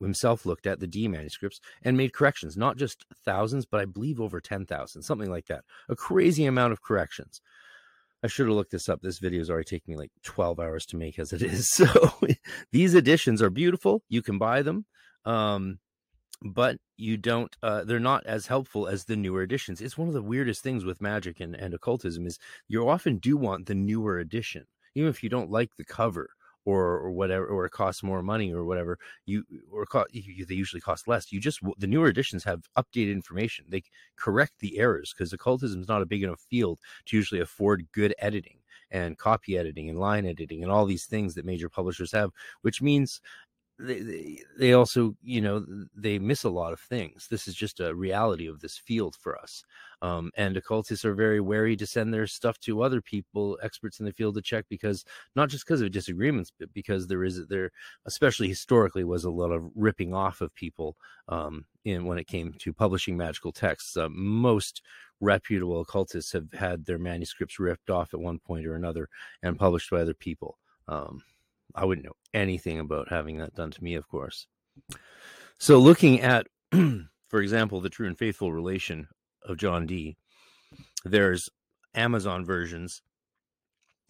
himself 0.00 0.46
looked 0.46 0.66
at 0.66 0.80
the 0.80 0.86
Dee 0.86 1.08
manuscripts 1.08 1.60
and 1.82 1.96
made 1.96 2.14
corrections, 2.14 2.56
not 2.56 2.76
just 2.76 3.04
thousands, 3.24 3.66
but 3.66 3.80
I 3.80 3.84
believe 3.84 4.20
over 4.20 4.40
10,000, 4.40 5.02
something 5.02 5.28
like 5.28 5.46
that. 5.46 5.64
A 5.88 5.96
crazy 5.96 6.46
amount 6.46 6.72
of 6.72 6.82
corrections. 6.82 7.40
I 8.22 8.26
should 8.26 8.46
have 8.46 8.56
looked 8.56 8.72
this 8.72 8.88
up. 8.88 9.00
This 9.00 9.18
video 9.18 9.40
is 9.40 9.50
already 9.50 9.64
taking 9.64 9.94
me 9.94 9.98
like 9.98 10.12
12 10.24 10.60
hours 10.60 10.84
to 10.86 10.96
make 10.96 11.18
as 11.18 11.32
it 11.32 11.42
is. 11.42 11.68
So 11.74 11.86
these 12.72 12.94
editions 12.94 13.40
are 13.40 13.50
beautiful. 13.50 14.02
You 14.08 14.22
can 14.22 14.38
buy 14.38 14.62
them. 14.62 14.84
Um, 15.24 15.78
but 16.42 16.78
you 16.96 17.16
don't 17.16 17.54
uh, 17.62 17.84
they're 17.84 18.00
not 18.00 18.24
as 18.26 18.46
helpful 18.46 18.86
as 18.86 19.04
the 19.04 19.16
newer 19.16 19.42
editions 19.42 19.80
it's 19.80 19.98
one 19.98 20.08
of 20.08 20.14
the 20.14 20.22
weirdest 20.22 20.62
things 20.62 20.84
with 20.84 21.00
magic 21.00 21.40
and, 21.40 21.54
and 21.54 21.74
occultism 21.74 22.26
is 22.26 22.38
you 22.68 22.88
often 22.88 23.18
do 23.18 23.36
want 23.36 23.66
the 23.66 23.74
newer 23.74 24.18
edition 24.18 24.66
even 24.94 25.08
if 25.08 25.22
you 25.22 25.28
don't 25.28 25.50
like 25.50 25.70
the 25.76 25.84
cover 25.84 26.30
or 26.64 26.98
or 26.98 27.10
whatever 27.10 27.46
or 27.46 27.66
it 27.66 27.70
costs 27.70 28.02
more 28.02 28.22
money 28.22 28.52
or 28.52 28.64
whatever 28.64 28.98
you 29.26 29.44
or 29.70 29.86
you, 30.12 30.44
they 30.44 30.54
usually 30.54 30.80
cost 30.80 31.08
less 31.08 31.32
you 31.32 31.40
just 31.40 31.60
the 31.78 31.86
newer 31.86 32.08
editions 32.08 32.44
have 32.44 32.64
updated 32.76 33.12
information 33.12 33.64
they 33.68 33.82
correct 34.16 34.52
the 34.60 34.78
errors 34.78 35.14
because 35.16 35.32
occultism 35.32 35.80
is 35.80 35.88
not 35.88 36.02
a 36.02 36.06
big 36.06 36.22
enough 36.22 36.40
field 36.50 36.78
to 37.06 37.16
usually 37.16 37.40
afford 37.40 37.86
good 37.92 38.14
editing 38.18 38.58
and 38.90 39.18
copy 39.18 39.56
editing 39.56 39.88
and 39.88 39.98
line 39.98 40.26
editing 40.26 40.62
and 40.62 40.70
all 40.72 40.84
these 40.84 41.06
things 41.06 41.34
that 41.34 41.44
major 41.44 41.68
publishers 41.68 42.12
have 42.12 42.30
which 42.62 42.82
means 42.82 43.20
they, 43.80 44.38
they 44.58 44.72
also 44.72 45.14
you 45.22 45.40
know 45.40 45.64
they 45.96 46.18
miss 46.18 46.44
a 46.44 46.50
lot 46.50 46.72
of 46.72 46.80
things. 46.80 47.28
This 47.30 47.48
is 47.48 47.54
just 47.54 47.80
a 47.80 47.94
reality 47.94 48.46
of 48.46 48.60
this 48.60 48.76
field 48.76 49.16
for 49.16 49.38
us 49.38 49.64
um, 50.02 50.30
and 50.36 50.56
occultists 50.56 51.04
are 51.04 51.14
very 51.14 51.40
wary 51.40 51.76
to 51.76 51.86
send 51.86 52.12
their 52.12 52.26
stuff 52.26 52.58
to 52.60 52.82
other 52.82 53.00
people 53.00 53.58
experts 53.62 54.00
in 54.00 54.06
the 54.06 54.12
field 54.12 54.34
to 54.34 54.42
check 54.42 54.64
because 54.68 55.04
not 55.36 55.48
just 55.48 55.66
because 55.66 55.80
of 55.80 55.90
disagreements 55.92 56.52
but 56.58 56.72
because 56.72 57.06
there 57.06 57.24
is 57.24 57.46
there 57.48 57.70
especially 58.06 58.48
historically 58.48 59.04
was 59.04 59.24
a 59.24 59.30
lot 59.30 59.50
of 59.50 59.70
ripping 59.74 60.14
off 60.14 60.40
of 60.40 60.54
people 60.54 60.96
um, 61.28 61.64
in 61.84 62.06
when 62.06 62.18
it 62.18 62.26
came 62.26 62.54
to 62.58 62.72
publishing 62.72 63.16
magical 63.16 63.52
texts. 63.52 63.96
Uh, 63.96 64.08
most 64.10 64.82
reputable 65.20 65.80
occultists 65.80 66.32
have 66.32 66.50
had 66.52 66.86
their 66.86 66.98
manuscripts 66.98 67.58
ripped 67.58 67.90
off 67.90 68.14
at 68.14 68.20
one 68.20 68.38
point 68.38 68.66
or 68.66 68.74
another 68.74 69.08
and 69.42 69.58
published 69.58 69.90
by 69.90 70.00
other 70.00 70.14
people 70.14 70.56
um, 70.88 71.22
I 71.74 71.84
wouldn't 71.84 72.04
know 72.04 72.16
anything 72.34 72.78
about 72.78 73.08
having 73.08 73.38
that 73.38 73.54
done 73.54 73.70
to 73.70 73.84
me, 73.84 73.94
of 73.94 74.08
course. 74.08 74.46
So, 75.58 75.78
looking 75.78 76.20
at, 76.20 76.46
for 77.28 77.40
example, 77.40 77.80
the 77.80 77.90
true 77.90 78.06
and 78.06 78.18
faithful 78.18 78.52
relation 78.52 79.08
of 79.42 79.56
John 79.56 79.86
Dee, 79.86 80.16
there's 81.04 81.48
Amazon 81.94 82.44
versions 82.44 83.02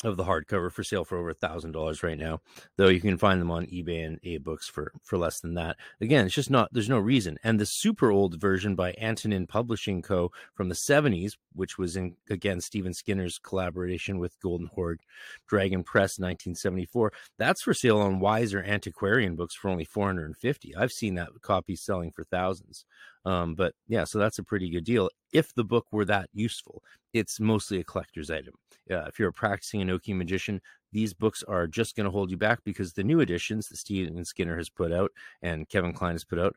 of 0.04 0.16
the 0.16 0.24
hardcover 0.24 0.72
for 0.72 0.82
sale 0.82 1.04
for 1.04 1.18
over 1.18 1.30
a 1.30 1.34
thousand 1.34 1.72
dollars 1.72 2.02
right 2.02 2.18
now 2.18 2.40
though 2.76 2.88
you 2.88 3.00
can 3.00 3.18
find 3.18 3.40
them 3.40 3.50
on 3.50 3.66
ebay 3.66 4.06
and 4.06 4.20
AbeBooks 4.22 4.64
for 4.64 4.92
for 5.02 5.18
less 5.18 5.40
than 5.40 5.54
that. 5.54 5.76
Again 6.00 6.26
it's 6.26 6.34
just 6.34 6.50
not 6.50 6.72
there's 6.72 6.88
no 6.88 6.98
reason. 6.98 7.38
And 7.42 7.60
the 7.60 7.66
super 7.66 8.10
old 8.10 8.40
version 8.40 8.74
by 8.74 8.92
antonin 9.00 9.46
publishing 9.46 10.02
co. 10.02 10.30
from 10.54 10.68
the 10.68 10.74
70s 10.74 11.32
which 11.54 11.78
was 11.78 11.96
in 11.96 12.16
again 12.28 12.60
stephen 12.60 12.94
skinner's 12.94 13.38
collaboration 13.38 14.18
with 14.18 14.38
golden 14.40 14.68
hoard 14.68 15.00
dragon 15.48 15.82
press 15.82 16.18
1974 16.18 17.12
that's 17.38 17.62
for 17.62 17.74
sale 17.74 17.98
on 17.98 18.20
wiser 18.20 18.62
antiquarian 18.62 19.36
books 19.36 19.54
for 19.54 19.68
only 19.68 19.84
450 19.84 20.76
i've 20.76 20.92
seen 20.92 21.14
that 21.14 21.28
copy 21.42 21.76
selling 21.76 22.10
for 22.12 22.24
thousands 22.24 22.84
um, 23.24 23.54
but 23.54 23.74
yeah, 23.88 24.04
so 24.04 24.18
that's 24.18 24.38
a 24.38 24.44
pretty 24.44 24.70
good 24.70 24.84
deal. 24.84 25.10
If 25.32 25.54
the 25.54 25.64
book 25.64 25.86
were 25.92 26.04
that 26.06 26.28
useful, 26.32 26.82
it's 27.12 27.40
mostly 27.40 27.80
a 27.80 27.84
collector's 27.84 28.30
item. 28.30 28.54
Uh, 28.90 29.04
if 29.06 29.18
you're 29.18 29.28
a 29.28 29.32
practicing 29.32 29.80
Enochi 29.80 30.16
magician, 30.16 30.60
these 30.92 31.14
books 31.14 31.42
are 31.46 31.66
just 31.66 31.96
going 31.96 32.04
to 32.04 32.10
hold 32.10 32.30
you 32.30 32.36
back 32.36 32.60
because 32.64 32.92
the 32.92 33.04
new 33.04 33.20
editions 33.20 33.68
that 33.68 33.76
Stephen 33.76 34.24
Skinner 34.24 34.56
has 34.56 34.68
put 34.68 34.92
out 34.92 35.10
and 35.42 35.68
Kevin 35.68 35.92
Klein 35.92 36.14
has 36.14 36.24
put 36.24 36.38
out 36.38 36.54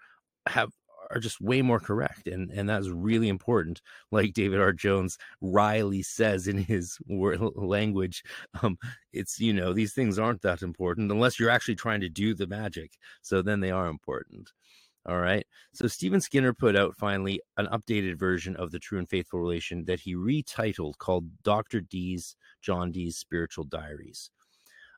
have 0.48 0.72
are 1.12 1.20
just 1.20 1.42
way 1.42 1.62
more 1.62 1.80
correct 1.80 2.28
and 2.28 2.50
and 2.52 2.68
that's 2.68 2.88
really 2.88 3.30
important 3.30 3.82
like 4.12 4.34
david 4.34 4.60
r 4.60 4.72
jones 4.72 5.18
riley 5.42 6.02
says 6.02 6.48
in 6.48 6.58
his 6.58 6.98
word, 7.08 7.40
language 7.56 8.24
um 8.62 8.78
it's 9.12 9.40
you 9.40 9.54
know 9.54 9.74
these 9.74 9.94
things 9.94 10.18
aren't 10.18 10.42
that 10.42 10.62
important 10.62 11.12
unless 11.12 11.40
you're 11.40 11.50
actually 11.50 11.76
trying 11.76 12.02
to 12.02 12.10
do 12.10 12.34
the 12.34 12.48
magic 12.48 12.98
so 13.22 13.42
then 13.42 13.60
they 13.60 13.72
are 13.72 13.88
important 13.88 14.52
all 15.06 15.20
right. 15.20 15.46
So 15.74 15.88
Stephen 15.88 16.22
Skinner 16.22 16.54
put 16.54 16.78
out 16.78 16.96
finally 16.96 17.42
an 17.58 17.68
updated 17.68 18.18
version 18.18 18.56
of 18.56 18.72
the 18.72 18.80
True 18.80 19.00
and 19.00 19.10
Faithful 19.10 19.40
Relation 19.40 19.84
that 19.86 20.00
he 20.00 20.16
retitled 20.16 20.98
called 20.98 21.26
Dr. 21.44 21.82
Dee's 21.82 22.36
John 22.62 22.92
Dee's 22.92 23.18
Spiritual 23.18 23.66
Diaries. 23.66 24.32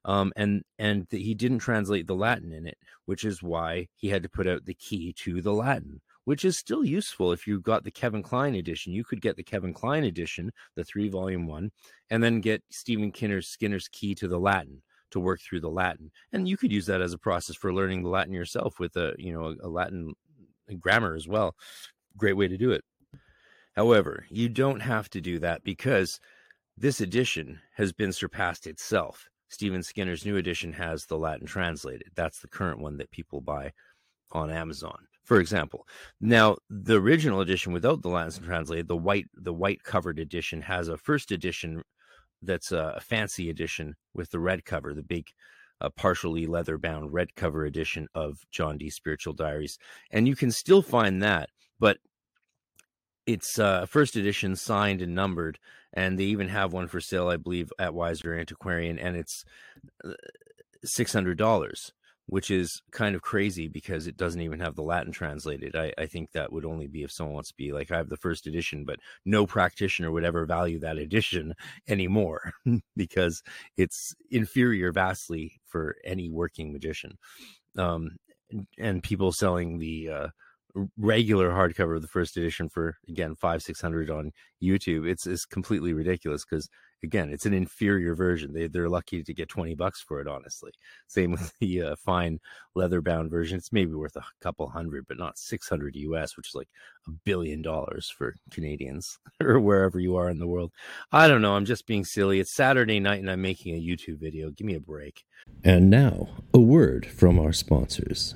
Um, 0.06 0.32
and 0.36 0.64
and 0.78 1.08
the, 1.10 1.18
he 1.18 1.34
didn't 1.34 1.60
translate 1.60 2.06
the 2.06 2.16
Latin 2.16 2.54
in 2.54 2.68
it, 2.68 2.78
which 3.06 3.24
is 3.26 3.42
why 3.42 3.88
he 3.96 4.10
had 4.10 4.22
to 4.22 4.30
put 4.30 4.48
out 4.48 4.66
the 4.66 4.76
key 4.76 5.12
to 5.14 5.42
the 5.42 5.54
Latin, 5.54 6.00
which 6.26 6.46
is 6.46 6.56
still 6.60 6.86
useful 6.86 7.32
if 7.32 7.48
you 7.48 7.60
got 7.60 7.84
the 7.84 7.90
Kevin 7.90 8.22
Klein 8.22 8.54
edition. 8.54 8.94
You 8.94 9.04
could 9.04 9.22
get 9.22 9.36
the 9.36 9.44
Kevin 9.44 9.74
Klein 9.74 10.04
edition, 10.04 10.52
the 10.76 10.84
three 10.84 11.10
volume 11.10 11.48
one, 11.48 11.72
and 12.12 12.22
then 12.22 12.40
get 12.40 12.64
Stephen 12.70 13.12
Skinner's 13.12 13.48
Skinner's 13.48 13.88
key 13.88 14.14
to 14.14 14.28
the 14.28 14.40
Latin 14.40 14.84
to 15.12 15.20
work 15.20 15.42
through 15.42 15.62
the 15.62 15.70
Latin. 15.70 16.12
And 16.32 16.48
you 16.48 16.58
could 16.58 16.72
use 16.72 16.86
that 16.88 17.02
as 17.02 17.14
a 17.14 17.18
process 17.18 17.56
for 17.56 17.74
learning 17.74 18.04
the 18.04 18.10
Latin 18.10 18.34
yourself 18.34 18.80
with 18.80 18.96
a, 18.96 19.14
you 19.18 19.34
know, 19.34 19.56
a, 19.64 19.68
a 19.68 19.70
Latin 19.70 20.14
uh, 20.70 20.76
grammar 20.76 21.16
as 21.16 21.28
well. 21.28 21.56
Great 22.18 22.38
way 22.38 22.48
to 22.48 22.58
do 22.58 22.72
it. 22.72 22.84
However, 23.76 24.26
you 24.30 24.50
don't 24.50 24.80
have 24.80 25.10
to 25.10 25.22
do 25.22 25.40
that 25.40 25.64
because 25.64 26.20
this 26.78 27.02
edition 27.02 27.60
has 27.76 27.92
been 27.92 28.14
surpassed 28.14 28.68
itself. 28.68 29.30
Stephen 29.50 29.84
Skinner's 29.84 30.26
new 30.26 30.38
edition 30.38 30.74
has 30.74 31.06
the 31.06 31.18
Latin 31.18 31.46
translated. 31.46 32.10
That's 32.16 32.40
the 32.40 32.48
current 32.48 32.80
one 32.80 32.98
that 32.98 33.12
people 33.12 33.42
buy 33.42 33.72
on 34.32 34.50
Amazon, 34.50 34.98
for 35.24 35.40
example. 35.40 35.88
Now, 36.20 36.58
the 36.70 37.00
original 37.00 37.42
edition 37.42 37.72
without 37.72 38.02
the 38.02 38.10
Latin 38.10 38.44
translated, 38.44 38.88
the 38.88 38.98
white 38.98 39.28
the 39.36 39.54
white 39.54 39.84
covered 39.84 40.20
edition 40.20 40.62
has 40.62 40.88
a 40.88 40.98
first 40.98 41.32
edition 41.32 41.84
that's 42.46 42.72
a 42.72 43.00
fancy 43.02 43.50
edition 43.50 43.96
with 44.14 44.32
the 44.32 44.40
red 44.40 44.66
cover, 44.66 44.94
the 44.94 45.04
big 45.04 45.28
uh, 45.82 45.90
partially 45.90 46.46
leather 46.46 46.78
bound 46.78 47.14
red 47.14 47.36
cover 47.36 47.66
edition 47.66 48.08
of 48.16 48.46
John 48.52 48.78
Dee. 48.78 48.90
Spiritual 48.90 49.34
Diaries. 49.34 49.78
And 50.12 50.28
you 50.28 50.36
can 50.36 50.52
still 50.52 50.82
find 50.82 51.22
that, 51.22 51.50
but 51.80 51.98
it's 53.26 53.60
uh, 53.60 53.86
first 53.86 54.16
edition 54.16 54.56
signed 54.56 55.02
and 55.02 55.16
numbered. 55.16 55.60
And 55.94 56.20
they 56.20 56.26
even 56.26 56.50
have 56.50 56.74
one 56.74 56.88
for 56.88 57.00
sale, 57.00 57.30
I 57.30 57.38
believe, 57.38 57.72
at 57.80 57.94
Wiser 57.94 58.38
Antiquarian, 58.38 59.00
and 59.00 59.16
it's 59.16 59.46
uh, 60.04 60.12
$600 60.86 61.92
which 62.28 62.50
is 62.50 62.82
kind 62.92 63.16
of 63.16 63.22
crazy 63.22 63.68
because 63.68 64.08
it 64.08 64.18
doesn't 64.18 64.42
even 64.42 64.60
have 64.60 64.76
the 64.76 64.82
Latin 64.82 65.12
translated. 65.12 65.76
I, 65.76 65.94
I, 65.98 66.08
think 66.08 66.32
that 66.32 66.52
would 66.52 66.66
only 66.66 66.88
be 66.88 67.04
if 67.04 67.12
someone 67.12 67.36
wants 67.36 67.50
to 67.50 67.56
be 67.56 67.72
like, 67.72 67.92
I 67.92 67.98
have 67.98 68.10
the 68.10 68.18
first 68.18 68.48
edition, 68.48 68.84
but 68.84 69.00
no 69.26 69.46
practitioner 69.46 70.12
would 70.12 70.24
ever 70.24 70.46
value 70.46 70.80
that 70.80 70.98
edition 71.06 71.54
anymore 71.88 72.54
because 72.96 73.44
it's 73.78 74.16
inferior 74.32 74.92
vastly 74.92 75.60
for 75.66 75.98
any 76.04 76.30
working 76.30 76.72
magician. 76.72 77.18
Um, 77.78 78.18
and 78.78 79.04
people 79.04 79.32
selling 79.32 79.80
the 79.80 80.10
uh, 80.10 80.28
regular 80.98 81.50
hardcover 81.50 81.96
of 81.96 82.02
the 82.02 82.08
first 82.08 82.38
edition 82.38 82.70
for 82.70 82.98
again 83.08 83.36
five 83.36 83.64
six 83.64 83.82
hundred 83.82 84.10
on 84.10 84.32
YouTube. 84.62 85.08
It's 85.10 85.26
it's 85.26 85.46
completely 85.46 85.94
ridiculous 85.94 86.46
because 86.46 86.70
again, 87.04 87.30
it's 87.30 87.46
an 87.46 87.54
inferior 87.54 88.16
version. 88.16 88.54
They 88.54 88.68
they're 88.68 88.90
lucky 88.90 89.24
to 89.24 89.34
get 89.34 89.48
twenty 89.48 89.76
bucks 89.76 90.02
for 90.02 90.20
it. 90.20 90.28
Honestly, 90.28 90.72
same 91.08 91.32
with 91.34 91.54
the 91.60 91.82
uh, 91.82 91.96
fine 91.96 92.40
leather 92.74 93.02
bound 93.02 93.32
version. 93.32 93.58
It's 93.58 93.72
maybe 93.72 93.94
worth 93.94 94.16
a 94.16 94.24
couple 94.42 94.68
hundred, 94.68 95.06
but 95.08 95.18
not 95.18 95.38
six 95.38 95.70
hundred 95.70 95.96
US, 95.96 96.36
which 96.36 96.50
is 96.50 96.56
like 96.56 96.70
a 97.08 97.12
billion 97.12 97.62
dollars 97.62 98.10
for 98.10 98.36
Canadians 98.52 99.18
or 99.42 99.60
wherever 99.60 100.00
you 100.00 100.18
are 100.18 100.30
in 100.30 100.40
the 100.40 100.48
world. 100.48 100.72
I 101.12 101.28
don't 101.28 101.42
know. 101.42 101.56
I'm 101.56 101.66
just 101.66 101.88
being 101.88 102.04
silly. 102.04 102.40
It's 102.40 102.54
Saturday 102.54 103.00
night 103.00 103.20
and 103.20 103.32
I'm 103.32 103.42
making 103.42 103.76
a 103.76 103.80
YouTube 103.80 104.20
video. 104.20 104.50
Give 104.50 104.68
me 104.68 104.76
a 104.76 104.80
break. 104.80 105.26
And 105.64 105.90
now 105.90 106.30
a 106.54 106.60
word 106.60 107.06
from 107.06 107.40
our 107.40 107.54
sponsors. 107.54 108.36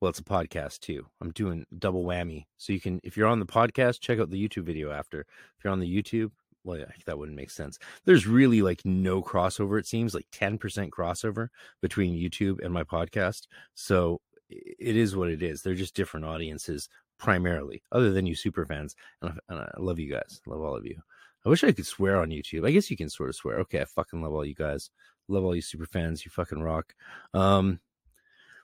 well, 0.00 0.10
it's 0.10 0.20
a 0.20 0.24
podcast 0.24 0.80
too. 0.80 1.06
I'm 1.20 1.32
doing 1.32 1.66
double 1.78 2.04
whammy. 2.04 2.46
So 2.56 2.72
you 2.72 2.80
can, 2.80 3.00
if 3.02 3.16
you're 3.16 3.26
on 3.26 3.40
the 3.40 3.46
podcast, 3.46 4.00
check 4.00 4.18
out 4.18 4.30
the 4.30 4.48
YouTube 4.48 4.64
video 4.64 4.90
after. 4.90 5.20
If 5.20 5.64
you're 5.64 5.72
on 5.72 5.80
the 5.80 6.02
YouTube, 6.02 6.30
well, 6.64 6.84
that 7.06 7.18
wouldn't 7.18 7.36
make 7.36 7.50
sense. 7.50 7.78
There's 8.04 8.26
really 8.26 8.62
like 8.62 8.82
no 8.84 9.22
crossover. 9.22 9.78
It 9.78 9.86
seems 9.86 10.14
like 10.14 10.26
10% 10.32 10.90
crossover 10.90 11.48
between 11.80 12.18
YouTube 12.18 12.64
and 12.64 12.72
my 12.72 12.84
podcast. 12.84 13.46
So 13.74 14.20
it 14.50 14.96
is 14.96 15.16
what 15.16 15.30
it 15.30 15.42
is. 15.42 15.62
They're 15.62 15.74
just 15.74 15.94
different 15.94 16.26
audiences 16.26 16.88
primarily, 17.18 17.82
other 17.90 18.12
than 18.12 18.26
you 18.26 18.34
super 18.34 18.64
fans. 18.66 18.94
And 19.22 19.32
I, 19.32 19.52
and 19.52 19.60
I 19.60 19.70
love 19.78 19.98
you 19.98 20.10
guys. 20.10 20.40
Love 20.46 20.60
all 20.60 20.76
of 20.76 20.86
you. 20.86 21.00
I 21.44 21.48
wish 21.48 21.64
I 21.64 21.72
could 21.72 21.86
swear 21.86 22.20
on 22.20 22.30
YouTube. 22.30 22.66
I 22.66 22.70
guess 22.72 22.90
you 22.90 22.96
can 22.96 23.08
sort 23.08 23.28
of 23.28 23.36
swear. 23.36 23.60
Okay, 23.60 23.80
I 23.80 23.84
fucking 23.84 24.20
love 24.22 24.32
all 24.32 24.44
you 24.44 24.54
guys. 24.54 24.90
Love 25.28 25.44
all 25.44 25.54
you 25.54 25.62
super 25.62 25.86
fans. 25.86 26.24
You 26.24 26.30
fucking 26.30 26.62
rock. 26.62 26.94
Um, 27.32 27.80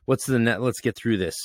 what's 0.06 0.26
the 0.26 0.38
net? 0.38 0.60
Let's 0.60 0.80
get 0.80 0.96
through 0.96 1.18
this. 1.18 1.36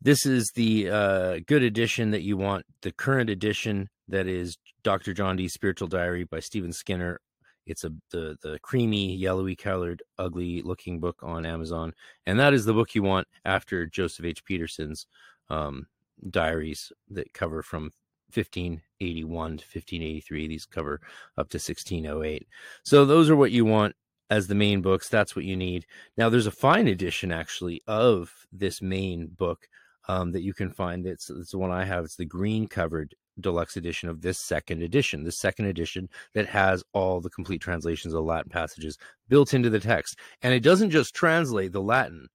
This 0.00 0.26
is 0.26 0.50
the 0.54 0.90
uh, 0.90 1.38
good 1.46 1.62
edition 1.62 2.10
that 2.10 2.22
you 2.22 2.36
want. 2.36 2.66
The 2.82 2.92
current 2.92 3.30
edition 3.30 3.88
that 4.08 4.26
is 4.26 4.56
Dr. 4.82 5.14
John 5.14 5.36
Dee's 5.36 5.52
Spiritual 5.52 5.88
Diary 5.88 6.24
by 6.24 6.40
Stephen 6.40 6.72
Skinner. 6.72 7.20
It's 7.66 7.84
a 7.84 7.90
the 8.10 8.36
the 8.42 8.58
creamy, 8.62 9.14
yellowy 9.14 9.54
colored, 9.54 10.02
ugly 10.18 10.62
looking 10.62 10.98
book 10.98 11.20
on 11.22 11.46
Amazon, 11.46 11.92
and 12.26 12.38
that 12.40 12.52
is 12.52 12.64
the 12.64 12.74
book 12.74 12.94
you 12.94 13.04
want 13.04 13.28
after 13.44 13.86
Joseph 13.86 14.24
H. 14.24 14.44
Peterson's 14.44 15.06
um, 15.48 15.86
diaries 16.28 16.90
that 17.10 17.32
cover 17.32 17.62
from 17.62 17.92
1581 18.34 19.50
to 19.58 19.64
1583. 19.64 20.48
These 20.48 20.66
cover 20.66 21.00
up 21.38 21.50
to 21.50 21.58
1608. 21.58 22.48
So 22.82 23.04
those 23.04 23.30
are 23.30 23.36
what 23.36 23.52
you 23.52 23.64
want 23.64 23.94
as 24.32 24.46
the 24.46 24.54
main 24.54 24.80
books. 24.80 25.10
That's 25.10 25.36
what 25.36 25.44
you 25.44 25.56
need. 25.56 25.84
Now, 26.16 26.30
there's 26.30 26.46
a 26.46 26.50
fine 26.50 26.88
edition 26.88 27.30
actually 27.30 27.82
of 27.86 28.32
this 28.50 28.80
main 28.80 29.26
book 29.26 29.68
um, 30.08 30.32
that 30.32 30.42
you 30.42 30.54
can 30.54 30.70
find. 30.70 31.06
It's, 31.06 31.28
it's 31.28 31.50
the 31.50 31.58
one 31.58 31.70
I 31.70 31.84
have. 31.84 32.04
It's 32.04 32.16
the 32.16 32.24
green 32.24 32.66
covered 32.66 33.14
deluxe 33.38 33.76
edition 33.76 34.08
of 34.08 34.22
this 34.22 34.38
second 34.38 34.82
edition, 34.82 35.24
the 35.24 35.32
second 35.32 35.66
edition 35.66 36.08
that 36.32 36.46
has 36.46 36.82
all 36.94 37.20
the 37.20 37.28
complete 37.28 37.60
translations 37.60 38.14
of 38.14 38.24
Latin 38.24 38.50
passages 38.50 38.96
built 39.28 39.52
into 39.52 39.68
the 39.68 39.80
text. 39.80 40.18
And 40.40 40.54
it 40.54 40.60
doesn't 40.60 40.90
just 40.90 41.14
translate 41.14 41.72
the 41.72 41.82
Latin 41.82 42.28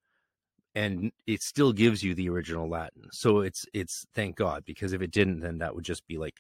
and 0.76 1.12
it 1.26 1.42
still 1.42 1.74
gives 1.74 2.04
you 2.04 2.14
the 2.14 2.30
original 2.30 2.70
Latin. 2.70 3.06
So 3.12 3.40
it's 3.40 3.66
it's 3.74 4.06
thank 4.14 4.36
God 4.36 4.64
because 4.66 4.94
if 4.94 5.02
it 5.02 5.10
didn't, 5.10 5.40
then 5.40 5.58
that 5.58 5.74
would 5.74 5.84
just 5.84 6.06
be 6.06 6.20
like 6.20 6.36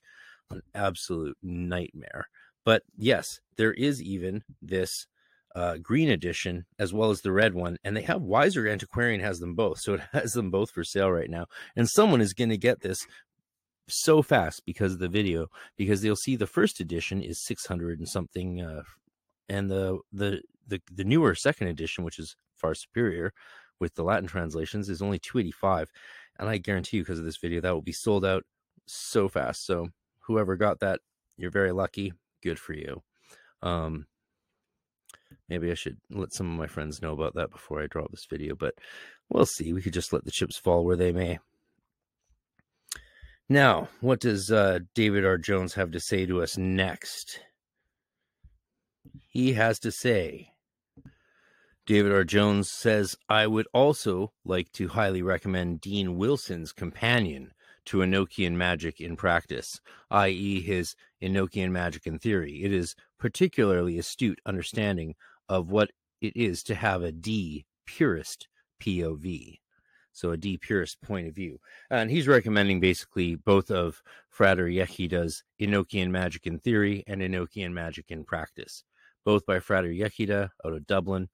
an 0.52 0.62
absolute 0.76 1.36
nightmare. 1.42 2.28
But 2.64 2.84
yes, 2.96 3.40
there 3.56 3.74
is 3.74 4.04
even 4.04 4.44
this 4.62 5.08
uh, 5.58 5.76
green 5.82 6.08
edition 6.12 6.68
as 6.78 6.94
well 6.94 7.10
as 7.10 7.22
the 7.22 7.32
red 7.32 7.56
one, 7.56 7.78
and 7.84 7.98
they 7.98 8.04
have 8.04 8.22
Wiser 8.22 8.68
Antiquarian 8.68 9.22
has 9.22 9.40
them 9.40 9.56
both, 9.56 9.80
so 9.80 9.96
it 9.96 10.02
has 10.14 10.34
them 10.34 10.52
both 10.52 10.70
for 10.70 10.84
sale 10.84 11.12
right 11.12 11.32
now. 11.32 11.48
And 11.76 11.90
someone 11.90 12.22
is 12.22 12.34
going 12.34 12.52
to 12.52 12.58
get 12.58 12.82
this 12.82 13.08
so 13.90 14.22
fast 14.22 14.62
because 14.68 14.94
of 14.94 15.00
the 15.00 15.10
video, 15.10 15.48
because 15.76 16.04
they'll 16.04 16.16
see 16.16 16.36
the 16.36 16.46
first 16.46 16.80
edition 16.80 17.24
is 17.24 17.44
six 17.44 17.66
hundred 17.66 17.98
and 17.98 18.08
something, 18.08 18.62
uh, 18.62 18.84
and 19.50 19.68
the 19.68 19.98
the 20.14 20.44
the 20.68 20.80
the 20.94 21.04
newer 21.04 21.34
second 21.34 21.70
edition, 21.70 22.04
which 22.04 22.20
is 22.20 22.36
far 22.56 22.76
superior 22.76 23.34
with 23.80 23.96
the 23.96 24.04
Latin 24.04 24.28
translations, 24.28 24.90
is 24.90 25.02
only 25.02 25.18
two 25.18 25.40
eighty 25.40 25.52
five, 25.52 25.90
and 26.38 26.48
I 26.48 26.60
guarantee 26.60 26.98
you 26.98 27.04
because 27.04 27.18
of 27.18 27.26
this 27.26 27.38
video 27.38 27.62
that 27.62 27.74
will 27.74 27.82
be 27.82 27.92
sold 27.92 28.24
out 28.24 28.44
so 28.86 29.28
fast. 29.28 29.66
So 29.66 29.88
whoever 30.20 30.56
got 30.56 30.82
that, 30.82 31.00
you're 31.36 31.50
very 31.50 31.72
lucky. 31.72 32.14
Good 32.44 32.60
for 32.60 32.74
you. 32.74 33.02
Um, 33.64 34.06
Maybe 35.50 35.72
I 35.72 35.76
should 35.76 35.98
let 36.10 36.34
some 36.34 36.52
of 36.52 36.58
my 36.58 36.68
friends 36.68 37.02
know 37.02 37.14
about 37.14 37.36
that 37.36 37.52
before 37.52 37.82
I 37.82 37.88
drop 37.88 38.12
this 38.12 38.28
video, 38.30 38.56
but 38.56 38.76
we'll 39.30 39.46
see. 39.46 39.74
We 39.74 39.82
could 39.82 39.94
just 39.94 40.12
let 40.12 40.26
the 40.26 40.32
chips 40.32 40.58
fall 40.58 40.84
where 40.84 40.98
they 40.98 41.12
may. 41.12 41.40
Now, 43.50 43.88
what 44.02 44.20
does 44.20 44.52
uh, 44.52 44.80
David 44.94 45.26
R. 45.26 45.38
Jones 45.38 45.74
have 45.76 45.92
to 45.92 46.02
say 46.02 46.26
to 46.26 46.42
us 46.42 46.58
next? 46.58 47.40
He 49.30 49.54
has 49.54 49.80
to 49.80 49.92
say, 49.92 50.52
David 51.86 52.12
R. 52.12 52.26
Jones 52.26 52.70
says, 52.70 53.16
I 53.30 53.48
would 53.48 53.68
also 53.74 54.34
like 54.44 54.74
to 54.74 54.90
highly 54.90 55.22
recommend 55.22 55.80
Dean 55.80 56.18
Wilson's 56.18 56.74
Companion 56.74 57.54
to 57.86 58.00
Enochian 58.00 58.54
Magic 58.54 59.00
in 59.00 59.16
Practice, 59.16 59.80
i.e., 60.12 60.62
his 60.62 60.96
Enochian 61.22 61.72
Magic 61.72 62.06
in 62.06 62.20
Theory. 62.20 62.64
It 62.66 62.74
is 62.74 62.96
particularly 63.18 63.98
astute 63.98 64.42
understanding 64.46 65.16
of 65.50 65.72
what 65.72 65.92
it 66.22 66.36
is 66.36 66.64
to 66.64 66.76
have 66.76 67.04
a 67.04 67.12
Dee 67.12 67.66
purist 67.86 68.48
POV. 68.82 69.60
So 70.14 70.32
a 70.32 70.38
Dee 70.38 70.58
purist 70.58 71.00
point 71.02 71.28
of 71.28 71.36
view. 71.36 71.60
And 71.92 72.10
he's 72.10 72.28
recommending 72.28 72.80
basically 72.80 73.36
both 73.36 73.70
of 73.70 74.02
Frater 74.30 74.66
Yechida's 74.66 75.44
Enochian 75.62 76.10
Magic 76.10 76.48
in 76.48 76.60
Theory 76.60 77.04
and 77.06 77.22
Enochian 77.22 77.72
Magic 77.72 78.06
in 78.10 78.24
Practice, 78.24 78.84
both 79.24 79.46
by 79.46 79.60
Frater 79.60 79.90
Yechida 79.90 80.50
out 80.66 80.74
of 80.74 80.88
Dublin. 80.88 81.30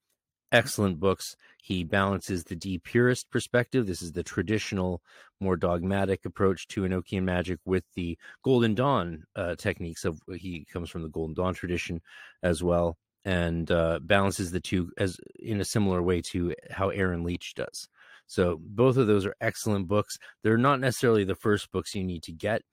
Excellent 0.52 1.00
books. 1.00 1.36
He 1.62 1.84
balances 1.84 2.44
the 2.44 2.58
Dee 2.58 2.78
purist 2.78 3.32
perspective. 3.32 3.88
This 3.88 4.02
is 4.02 4.12
the 4.12 4.22
traditional, 4.22 5.02
more 5.40 5.56
dogmatic 5.56 6.26
approach 6.26 6.68
to 6.68 6.82
Enochian 6.82 7.24
magic 7.24 7.60
with 7.66 7.86
the 7.96 8.18
Golden 8.44 8.76
Dawn 8.76 9.24
uh, 9.36 9.56
techniques. 9.56 10.06
Of 10.06 10.20
he 10.36 10.66
comes 10.72 10.90
from 10.90 11.02
the 11.02 11.10
Golden 11.10 11.34
Dawn 11.34 11.54
tradition 11.54 12.02
as 12.44 12.62
well 12.62 12.98
and 13.26 13.72
uh, 13.72 14.00
balances 14.02 14.52
the 14.52 14.60
two 14.60 14.92
as 14.98 15.18
in 15.40 15.62
a 15.62 15.66
similar 15.66 16.02
way 16.02 16.22
to 16.22 16.54
how 16.72 16.90
Aaron 16.90 17.24
Leitch 17.24 17.54
does. 17.56 17.88
So 18.28 18.60
both 18.62 18.98
of 18.98 19.08
those 19.08 19.26
are 19.26 19.36
excellent 19.42 19.88
books. 19.88 20.18
They're 20.44 20.58
not 20.58 20.80
necessarily 20.80 21.24
the 21.24 21.36
first 21.36 21.72
books 21.72 21.96
you 21.96 22.04
need 22.04 22.24
to 22.24 22.32
get, 22.32 22.64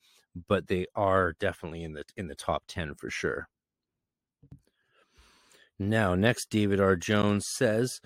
but 0.49 0.69
they 0.69 0.87
are 0.95 1.35
definitely 1.39 1.83
in 1.83 1.93
the 1.93 2.05
in 2.17 2.29
the 2.29 2.35
top 2.35 2.65
10 2.69 2.95
for 2.95 3.11
sure. 3.11 3.49
Now, 5.79 6.15
next 6.15 6.51
David 6.51 6.79
R. 6.79 6.95
Jones 6.95 7.47
says 7.49 8.01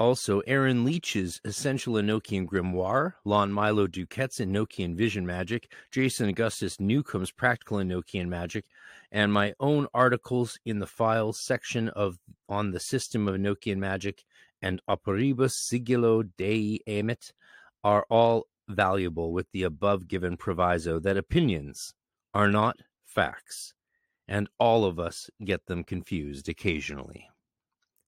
also 0.00 0.40
Aaron 0.46 0.82
Leitch's 0.82 1.42
Essential 1.44 1.94
Enochian 1.94 2.46
Grimoire, 2.46 3.12
Lon 3.26 3.52
Milo 3.52 3.86
DuQuette's 3.86 4.38
Enochian 4.38 4.96
Vision 4.96 5.26
Magic, 5.26 5.70
Jason 5.90 6.30
Augustus 6.30 6.80
Newcomb's 6.80 7.30
Practical 7.30 7.76
Enochian 7.76 8.26
Magic, 8.28 8.64
and 9.12 9.30
my 9.30 9.52
own 9.60 9.86
articles 9.92 10.58
in 10.64 10.78
the 10.78 10.86
files 10.86 11.38
section 11.38 11.90
of 11.90 12.18
on 12.48 12.70
the 12.70 12.80
system 12.80 13.28
of 13.28 13.34
Enochian 13.34 13.76
magic 13.76 14.24
and 14.62 14.80
operibus 14.88 15.52
sigillo 15.52 16.28
dei 16.38 16.80
emit 16.86 17.32
are 17.84 18.06
all 18.08 18.46
valuable 18.68 19.32
with 19.32 19.50
the 19.52 19.64
above 19.64 20.08
given 20.08 20.36
proviso 20.36 20.98
that 20.98 21.16
opinions 21.18 21.92
are 22.32 22.48
not 22.48 22.78
facts 23.04 23.74
and 24.26 24.48
all 24.58 24.84
of 24.84 24.98
us 24.98 25.28
get 25.44 25.66
them 25.66 25.84
confused 25.84 26.48
occasionally. 26.48 27.28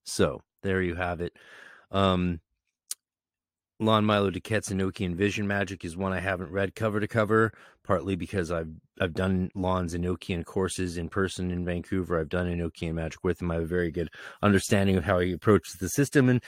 So 0.04 0.42
there 0.62 0.80
you 0.80 0.94
have 0.94 1.20
it 1.20 1.36
um 1.92 2.40
Lon 3.82 4.04
Milo 4.04 4.30
DuQuette's 4.30 4.70
Enochian 4.70 5.14
Vision 5.14 5.46
Magic 5.46 5.84
is 5.84 5.96
one 5.96 6.12
I 6.12 6.20
haven't 6.20 6.52
read 6.52 6.76
cover 6.76 7.00
to 7.00 7.08
cover, 7.08 7.52
partly 7.82 8.14
because 8.14 8.52
I've 8.52 8.70
I've 9.00 9.14
done 9.14 9.50
Lon's 9.56 9.94
Enochian 9.94 10.44
courses 10.44 10.96
in 10.96 11.08
person 11.08 11.50
in 11.50 11.64
Vancouver. 11.64 12.20
I've 12.20 12.28
done 12.28 12.46
Enochian 12.46 12.94
magic 12.94 13.24
with 13.24 13.42
him. 13.42 13.50
I 13.50 13.54
have 13.54 13.64
a 13.64 13.66
very 13.66 13.90
good 13.90 14.08
understanding 14.40 14.96
of 14.96 15.04
how 15.04 15.18
he 15.18 15.32
approaches 15.32 15.74
the 15.74 15.88
system, 15.88 16.28
and 16.28 16.40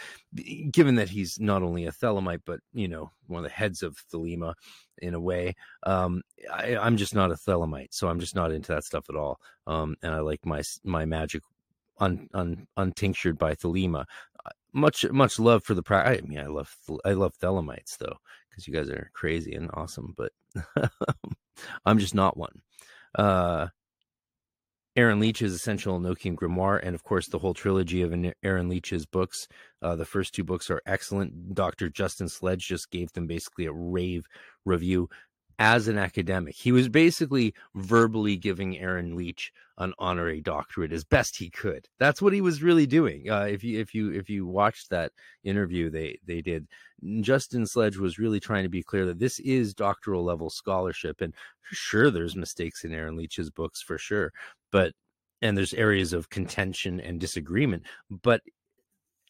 given 0.73 0.95
that 0.95 1.09
he's 1.09 1.39
not 1.41 1.63
only 1.63 1.87
a 1.87 1.93
Thelemite 1.93 2.43
but 2.47 2.61
you 2.73 2.87
know 2.87 3.11
one 3.27 3.45
of 3.45 3.51
the 3.51 3.57
heads 3.57 3.83
of 3.83 3.97
Thelema 4.13 4.55
in 4.99 5.15
a 5.15 5.21
way, 5.21 5.55
um, 5.83 6.23
I, 6.53 6.77
am 6.81 6.97
just 6.97 7.15
not 7.15 7.33
a 7.33 7.35
Thelemite, 7.35 7.89
so 7.91 8.09
I'm 8.09 8.21
just 8.21 8.37
not 8.37 8.53
into 8.53 8.73
that 8.73 8.85
stuff 8.85 9.07
at 9.11 9.17
all. 9.17 9.41
Um, 9.67 9.97
and 10.03 10.15
I 10.15 10.21
like 10.21 10.47
my 10.47 10.63
my 10.85 11.05
magic 11.05 11.43
un, 11.99 12.29
un, 12.35 12.67
untinctured 12.77 13.39
by 13.39 13.55
Thelema 13.55 14.05
much 14.75 15.09
much 15.11 15.39
love 15.39 15.65
for 15.65 15.75
the 15.75 15.83
practice. 15.83 16.23
I 16.25 16.29
mean, 16.29 16.41
I 16.41 16.47
love 16.47 16.75
I 17.05 17.13
love 17.13 17.35
Thelemites 17.41 17.97
though 17.99 18.17
because 18.51 18.67
you 18.67 18.75
guys 18.75 18.91
are 18.91 19.11
crazy 19.15 19.55
and 19.55 19.71
awesome, 19.75 20.15
but 20.17 20.33
I'm 21.87 21.99
just 21.99 22.15
not 22.15 22.37
one. 22.37 22.63
Uh, 23.15 23.69
Aaron 24.97 25.19
Leitch's 25.19 25.53
Essential 25.53 25.99
Enochian 25.99 26.37
Grimoire, 26.37 26.81
and 26.83 26.95
of 26.95 27.03
course 27.03 27.29
the 27.29 27.39
whole 27.39 27.55
trilogy 27.55 28.03
of 28.03 28.15
Aaron 28.43 28.69
Leitch's 28.69 29.07
books. 29.07 29.49
Uh, 29.83 29.97
the 29.97 30.05
first 30.05 30.35
two 30.35 30.45
books 30.45 30.71
are 30.71 30.83
excellent. 30.87 31.55
Dr. 31.55 31.89
Justin 31.89 32.29
Sledge 32.29 32.67
just 32.67 32.91
gave 32.91 33.13
them 33.13 33.27
basically 33.27 33.67
a 33.67 33.73
rave 33.73 34.25
review 34.65 35.09
as 35.59 35.89
an 35.89 35.99
academic. 35.99 36.55
He 36.55 36.73
was 36.73 36.89
basically 36.89 37.55
verbally 37.75 38.37
giving 38.37 38.79
Aaron 38.79 39.17
Leitch 39.17 39.53
an 39.79 39.93
honorary 39.99 40.41
doctorate 40.41 40.93
as 40.93 41.05
best 41.05 41.37
he 41.37 41.51
could. 41.51 41.89
That's 41.99 42.23
what 42.23 42.33
he 42.33 42.41
was 42.41 42.63
really 42.63 42.87
doing. 42.87 43.29
Uh, 43.29 43.47
if 43.51 43.65
you 43.65 43.81
if 43.81 43.95
you 43.95 44.13
if 44.13 44.31
you 44.31 44.47
watched 44.47 44.91
that 44.91 45.13
interview 45.43 45.91
they 45.91 46.19
they 46.27 46.41
did, 46.41 46.67
Justin 47.21 47.67
Sledge 47.67 47.97
was 47.97 48.19
really 48.19 48.41
trying 48.41 48.63
to 48.63 48.69
be 48.69 48.83
clear 48.83 49.07
that 49.07 49.19
this 49.19 49.41
is 49.41 49.75
doctoral 49.75 50.25
level 50.25 50.51
scholarship, 50.51 51.21
and 51.21 51.35
sure, 51.73 52.11
there's 52.11 52.37
mistakes 52.37 52.85
in 52.85 52.93
Aaron 52.93 53.17
Leitch's 53.17 53.51
books 53.51 53.83
for 53.83 53.99
sure, 53.99 54.33
but 54.71 54.93
and 55.43 55.59
there's 55.59 55.75
areas 55.75 56.13
of 56.13 56.31
contention 56.31 57.01
and 57.01 57.21
disagreement, 57.21 57.83
but 58.11 58.41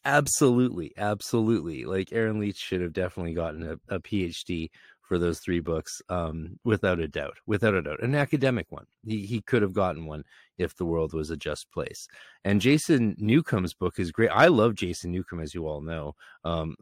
absolutely 0.05 0.93
absolutely 0.97 1.83
like 1.83 2.13
aaron 2.13 2.39
leitch 2.39 2.59
should 2.59 2.79
have 2.79 2.93
definitely 2.93 3.33
gotten 3.33 3.63
a, 3.63 3.95
a 3.95 3.99
phd 3.99 4.69
for 5.07 5.17
those 5.17 5.39
three 5.39 5.59
books, 5.59 6.01
um, 6.09 6.59
without 6.63 6.99
a 6.99 7.07
doubt, 7.07 7.37
without 7.45 7.73
a 7.73 7.81
doubt, 7.81 8.01
an 8.01 8.15
academic 8.15 8.67
one. 8.69 8.85
He 9.05 9.25
he 9.25 9.41
could 9.41 9.61
have 9.61 9.73
gotten 9.73 10.05
one 10.05 10.23
if 10.57 10.75
the 10.75 10.85
world 10.85 11.13
was 11.13 11.29
a 11.29 11.37
just 11.37 11.71
place. 11.71 12.07
And 12.43 12.61
Jason 12.61 13.15
Newcomb's 13.17 13.73
book 13.73 13.99
is 13.99 14.11
great. 14.11 14.29
I 14.29 14.47
love 14.47 14.75
Jason 14.75 15.11
Newcomb, 15.11 15.41
as 15.41 15.53
you 15.53 15.67
all 15.67 15.81
know, 15.81 16.15
um, 16.43 16.75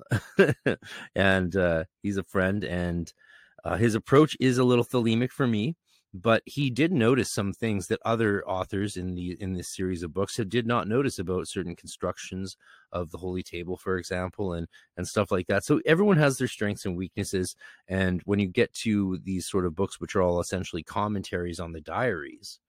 and 1.15 1.55
uh, 1.55 1.83
he's 2.01 2.17
a 2.17 2.23
friend, 2.23 2.63
and 2.63 3.11
uh, 3.63 3.77
his 3.77 3.95
approach 3.95 4.35
is 4.39 4.57
a 4.57 4.63
little 4.63 4.85
thelemic 4.85 5.31
for 5.31 5.47
me 5.47 5.75
but 6.13 6.43
he 6.45 6.69
did 6.69 6.91
notice 6.91 7.31
some 7.31 7.51
things 7.51 7.87
that 7.87 7.99
other 8.05 8.47
authors 8.47 8.97
in 8.97 9.15
the 9.15 9.31
in 9.41 9.53
this 9.53 9.69
series 9.69 10.03
of 10.03 10.13
books 10.13 10.39
did 10.47 10.67
not 10.67 10.87
notice 10.87 11.17
about 11.17 11.47
certain 11.47 11.75
constructions 11.75 12.55
of 12.91 13.09
the 13.09 13.17
holy 13.17 13.41
table 13.41 13.75
for 13.77 13.97
example 13.97 14.53
and 14.53 14.67
and 14.97 15.07
stuff 15.07 15.31
like 15.31 15.47
that 15.47 15.63
so 15.63 15.81
everyone 15.85 16.17
has 16.17 16.37
their 16.37 16.47
strengths 16.47 16.85
and 16.85 16.95
weaknesses 16.95 17.55
and 17.87 18.21
when 18.25 18.39
you 18.39 18.47
get 18.47 18.71
to 18.73 19.19
these 19.23 19.47
sort 19.47 19.65
of 19.65 19.75
books 19.75 19.99
which 19.99 20.15
are 20.15 20.21
all 20.21 20.39
essentially 20.39 20.83
commentaries 20.83 21.59
on 21.59 21.71
the 21.71 21.81
diaries 21.81 22.59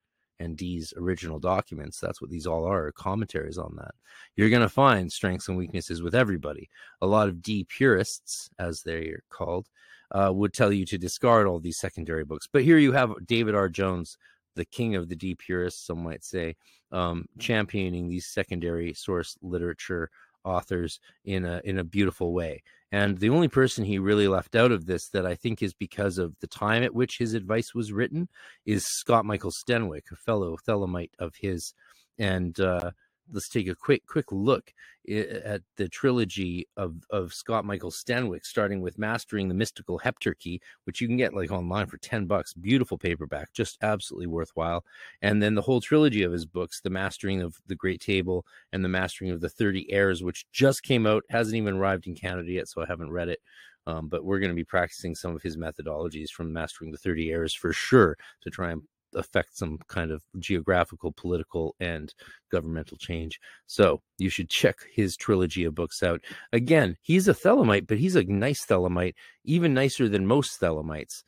and 0.40 0.56
Dee's 0.56 0.92
original 0.96 1.38
documents. 1.38 2.00
That's 2.00 2.20
what 2.20 2.30
these 2.30 2.46
all 2.46 2.64
are 2.64 2.90
commentaries 2.92 3.56
on 3.58 3.76
that. 3.76 3.94
You're 4.36 4.50
going 4.50 4.62
to 4.62 4.68
find 4.68 5.10
strengths 5.10 5.48
and 5.48 5.56
weaknesses 5.56 6.02
with 6.02 6.14
everybody. 6.14 6.68
A 7.00 7.06
lot 7.06 7.28
of 7.28 7.40
Dee 7.40 7.64
purists, 7.64 8.50
as 8.58 8.82
they're 8.82 9.22
called, 9.30 9.68
uh, 10.14 10.32
would 10.32 10.54
tell 10.54 10.72
you 10.72 10.86
to 10.86 10.96
discard 10.96 11.46
all 11.46 11.58
these 11.58 11.78
secondary 11.78 12.24
books. 12.24 12.48
But 12.50 12.62
here 12.62 12.78
you 12.78 12.92
have 12.92 13.12
David 13.26 13.54
R. 13.54 13.68
Jones, 13.68 14.16
the 14.54 14.64
king 14.64 14.94
of 14.94 15.08
the 15.08 15.16
Dee 15.16 15.34
purists, 15.34 15.86
some 15.86 16.02
might 16.02 16.24
say, 16.24 16.56
um, 16.92 17.26
championing 17.38 18.08
these 18.08 18.26
secondary 18.26 18.94
source 18.94 19.36
literature 19.42 20.10
authors 20.44 21.00
in 21.24 21.44
a 21.44 21.60
in 21.64 21.78
a 21.78 21.84
beautiful 21.84 22.32
way. 22.32 22.62
And 22.92 23.18
the 23.18 23.30
only 23.30 23.48
person 23.48 23.84
he 23.84 23.98
really 23.98 24.28
left 24.28 24.54
out 24.54 24.70
of 24.70 24.86
this 24.86 25.08
that 25.08 25.26
I 25.26 25.34
think 25.34 25.62
is 25.62 25.74
because 25.74 26.16
of 26.16 26.38
the 26.38 26.46
time 26.46 26.84
at 26.84 26.94
which 26.94 27.18
his 27.18 27.34
advice 27.34 27.74
was 27.74 27.92
written 27.92 28.28
is 28.66 28.86
Scott 28.86 29.24
Michael 29.24 29.50
Stenwick, 29.50 30.12
a 30.12 30.16
fellow 30.16 30.56
Thelemite 30.56 31.10
of 31.18 31.34
his. 31.34 31.74
And 32.18 32.58
uh, 32.60 32.92
let's 33.32 33.48
take 33.48 33.68
a 33.68 33.74
quick 33.74 34.06
quick 34.06 34.30
look 34.30 34.72
at 35.06 35.60
the 35.76 35.88
trilogy 35.88 36.66
of 36.76 36.96
of 37.10 37.32
Scott 37.34 37.64
Michael 37.64 37.90
Stenwick, 37.90 38.44
starting 38.44 38.80
with 38.80 38.98
Mastering 38.98 39.48
the 39.48 39.54
Mystical 39.54 39.98
Heptarchy, 39.98 40.60
which 40.84 41.00
you 41.00 41.06
can 41.06 41.16
get 41.16 41.34
like 41.34 41.50
online 41.50 41.86
for 41.86 41.98
ten 41.98 42.26
bucks. 42.26 42.54
Beautiful 42.54 42.98
paperback, 42.98 43.52
just 43.52 43.78
absolutely 43.82 44.26
worthwhile. 44.26 44.84
And 45.22 45.42
then 45.42 45.54
the 45.54 45.62
whole 45.62 45.80
trilogy 45.80 46.22
of 46.22 46.32
his 46.32 46.46
books, 46.46 46.80
The 46.80 46.90
Mastering 46.90 47.42
of 47.42 47.56
the 47.66 47.74
Great 47.74 48.00
Table 48.00 48.46
and 48.72 48.84
The 48.84 48.88
Mastering 48.88 49.30
of 49.30 49.40
the 49.40 49.50
Thirty 49.50 49.90
Heirs, 49.92 50.22
which 50.22 50.46
just 50.52 50.82
came 50.82 51.06
out, 51.06 51.24
hasn't 51.28 51.56
even 51.56 51.76
arrived 51.76 52.06
in 52.06 52.14
Canada 52.14 52.50
yet, 52.50 52.68
so 52.68 52.82
I 52.82 52.86
haven't 52.86 53.10
read 53.10 53.28
it. 53.28 53.40
Um, 53.86 54.08
but 54.08 54.24
we're 54.24 54.38
going 54.38 54.50
to 54.50 54.56
be 54.56 54.64
practicing 54.64 55.14
some 55.14 55.36
of 55.36 55.42
his 55.42 55.58
methodologies 55.58 56.30
from 56.30 56.52
Mastering 56.52 56.90
the 56.90 56.98
Thirty 56.98 57.30
Heirs 57.30 57.52
for 57.52 57.72
sure 57.72 58.16
to 58.40 58.50
try 58.50 58.70
and 58.70 58.82
affect 59.14 59.56
some 59.56 59.78
kind 59.88 60.10
of 60.10 60.22
geographical, 60.38 61.12
political, 61.12 61.74
and 61.80 62.14
governmental 62.50 62.96
change. 62.96 63.40
So 63.66 64.02
you 64.18 64.28
should 64.28 64.50
check 64.50 64.76
his 64.92 65.16
trilogy 65.16 65.64
of 65.64 65.74
books 65.74 66.02
out. 66.02 66.20
Again, 66.52 66.96
he's 67.02 67.28
a 67.28 67.34
Thelemite, 67.34 67.86
but 67.86 67.98
he's 67.98 68.16
a 68.16 68.24
nice 68.24 68.64
Thelemite, 68.64 69.14
even 69.44 69.74
nicer 69.74 70.08
than 70.08 70.26
most 70.26 70.60
Thelemites. 70.60 71.22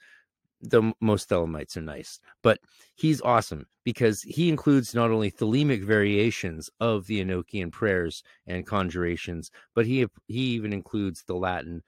The 0.62 0.92
most 1.00 1.28
Thelemites 1.28 1.76
are 1.76 1.82
nice, 1.82 2.18
but 2.42 2.58
he's 2.94 3.20
awesome 3.20 3.66
because 3.84 4.22
he 4.22 4.48
includes 4.48 4.94
not 4.94 5.10
only 5.10 5.30
Thelemic 5.30 5.84
variations 5.84 6.70
of 6.80 7.06
the 7.06 7.22
Enochian 7.22 7.70
prayers 7.70 8.22
and 8.46 8.66
conjurations, 8.66 9.50
but 9.74 9.86
he 9.86 10.06
he 10.26 10.40
even 10.54 10.72
includes 10.72 11.22
the 11.22 11.36
Latin 11.36 11.82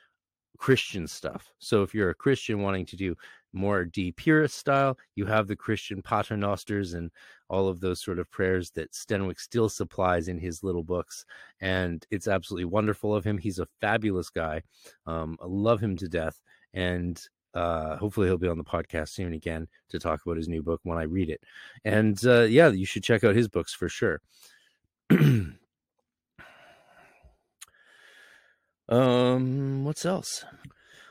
Christian 0.59 1.07
stuff. 1.07 1.53
So 1.59 1.83
if 1.83 1.95
you're 1.95 2.11
a 2.11 2.15
Christian 2.15 2.61
wanting 2.61 2.85
to 2.87 2.97
do 2.97 3.17
more 3.53 3.85
Dee 3.85 4.13
purist 4.13 4.57
style, 4.57 4.99
you 5.15 5.27
have 5.27 5.47
the 5.49 5.57
Christian 5.57 6.03
paternosters 6.03 6.95
and 6.95 7.11
all 7.49 7.69
of 7.69 7.81
those 7.81 8.03
sort 8.03 8.19
of 8.19 8.31
prayers 8.31 8.71
that 8.73 8.93
Stenwick 8.93 9.41
still 9.41 9.69
supplies 9.69 10.29
in 10.29 10.39
his 10.39 10.63
little 10.63 10.83
books. 10.83 11.25
And 11.61 12.05
it's 12.11 12.29
absolutely 12.29 12.67
wonderful 12.67 13.15
of 13.15 13.25
him. 13.25 13.39
He's 13.39 13.59
a 13.59 13.69
fabulous 13.81 14.31
guy. 14.31 14.63
Um, 15.07 15.39
I 15.43 15.47
love 15.47 15.81
him 15.81 15.97
to 15.97 16.09
death. 16.09 16.41
And 16.75 17.21
uh, 17.55 17.97
hopefully 17.97 18.29
he'll 18.29 18.39
be 18.39 18.49
on 18.49 18.59
the 18.59 18.65
podcast 18.65 19.09
soon 19.11 19.33
again 19.33 19.69
to 19.89 19.99
talk 19.99 20.21
about 20.25 20.37
his 20.37 20.49
new 20.49 20.63
book 20.63 20.81
when 20.85 20.99
I 20.99 21.05
read 21.05 21.31
it. 21.31 21.43
And 21.85 22.19
uh, 22.27 22.43
yeah, 22.43 22.69
you 22.69 22.87
should 22.87 23.03
check 23.03 23.25
out 23.25 23.35
his 23.35 23.49
books 23.49 23.75
for 23.75 23.89
sure. 23.89 24.21
Um, 28.89 29.85
what's 29.85 30.07
else? 30.07 30.45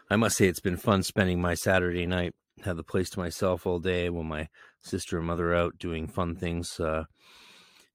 I 0.09 0.15
must 0.15 0.37
say 0.37 0.47
it's 0.47 0.59
been 0.59 0.77
fun 0.77 1.03
spending 1.03 1.41
my 1.41 1.53
Saturday 1.53 2.05
night. 2.05 2.33
Have 2.63 2.77
the 2.77 2.83
place 2.83 3.09
to 3.11 3.19
myself 3.19 3.67
all 3.67 3.79
day 3.79 4.09
while 4.09 4.23
my 4.23 4.47
sister 4.81 5.17
and 5.17 5.27
mother 5.27 5.51
are 5.51 5.55
out 5.55 5.77
doing 5.77 6.07
fun 6.07 6.35
things, 6.35 6.79
uh, 6.79 7.03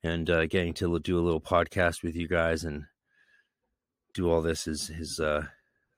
and 0.03 0.29
uh, 0.29 0.47
getting 0.47 0.75
to 0.75 0.99
do 1.01 1.19
a 1.19 1.23
little 1.23 1.41
podcast 1.41 2.03
with 2.03 2.15
you 2.15 2.29
guys 2.29 2.65
and 2.65 2.85
do 4.15 4.31
all 4.31 4.43
this 4.43 4.67
is 4.67 4.89
his 4.89 5.19
uh, 5.19 5.47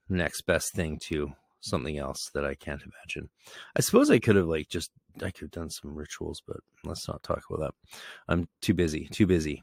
next 0.09 0.43
best 0.43 0.73
thing 0.73 0.99
to 1.09 1.33
something 1.61 1.99
else 1.99 2.31
that 2.35 2.45
I 2.45 2.55
can't 2.55 2.83
imagine. 2.83 3.31
I 3.75 3.81
suppose 3.81 4.11
I 4.11 4.19
could 4.19 4.37
have 4.37 4.47
like 4.47 4.69
just 4.69 4.91
I 5.19 5.31
could 5.31 5.43
have 5.43 5.51
done 5.51 5.71
some 5.71 5.95
rituals, 5.95 6.43
but 6.47 6.59
let's 6.85 7.09
not 7.09 7.23
talk 7.23 7.43
about 7.51 7.61
that. 7.61 7.99
I'm 8.29 8.49
too 8.61 8.75
busy, 8.75 9.09
too 9.11 9.27
busy. 9.27 9.63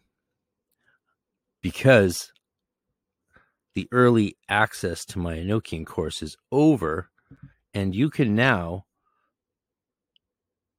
Because 1.62 2.32
the 3.76 3.88
early 3.91 4.38
access 4.49 5.05
to 5.05 5.19
my 5.19 5.38
Enochian 5.38 5.86
course 5.86 6.22
is 6.22 6.38
over, 6.51 7.09
and 7.74 7.95
you 7.95 8.09
can 8.09 8.36
now 8.36 8.86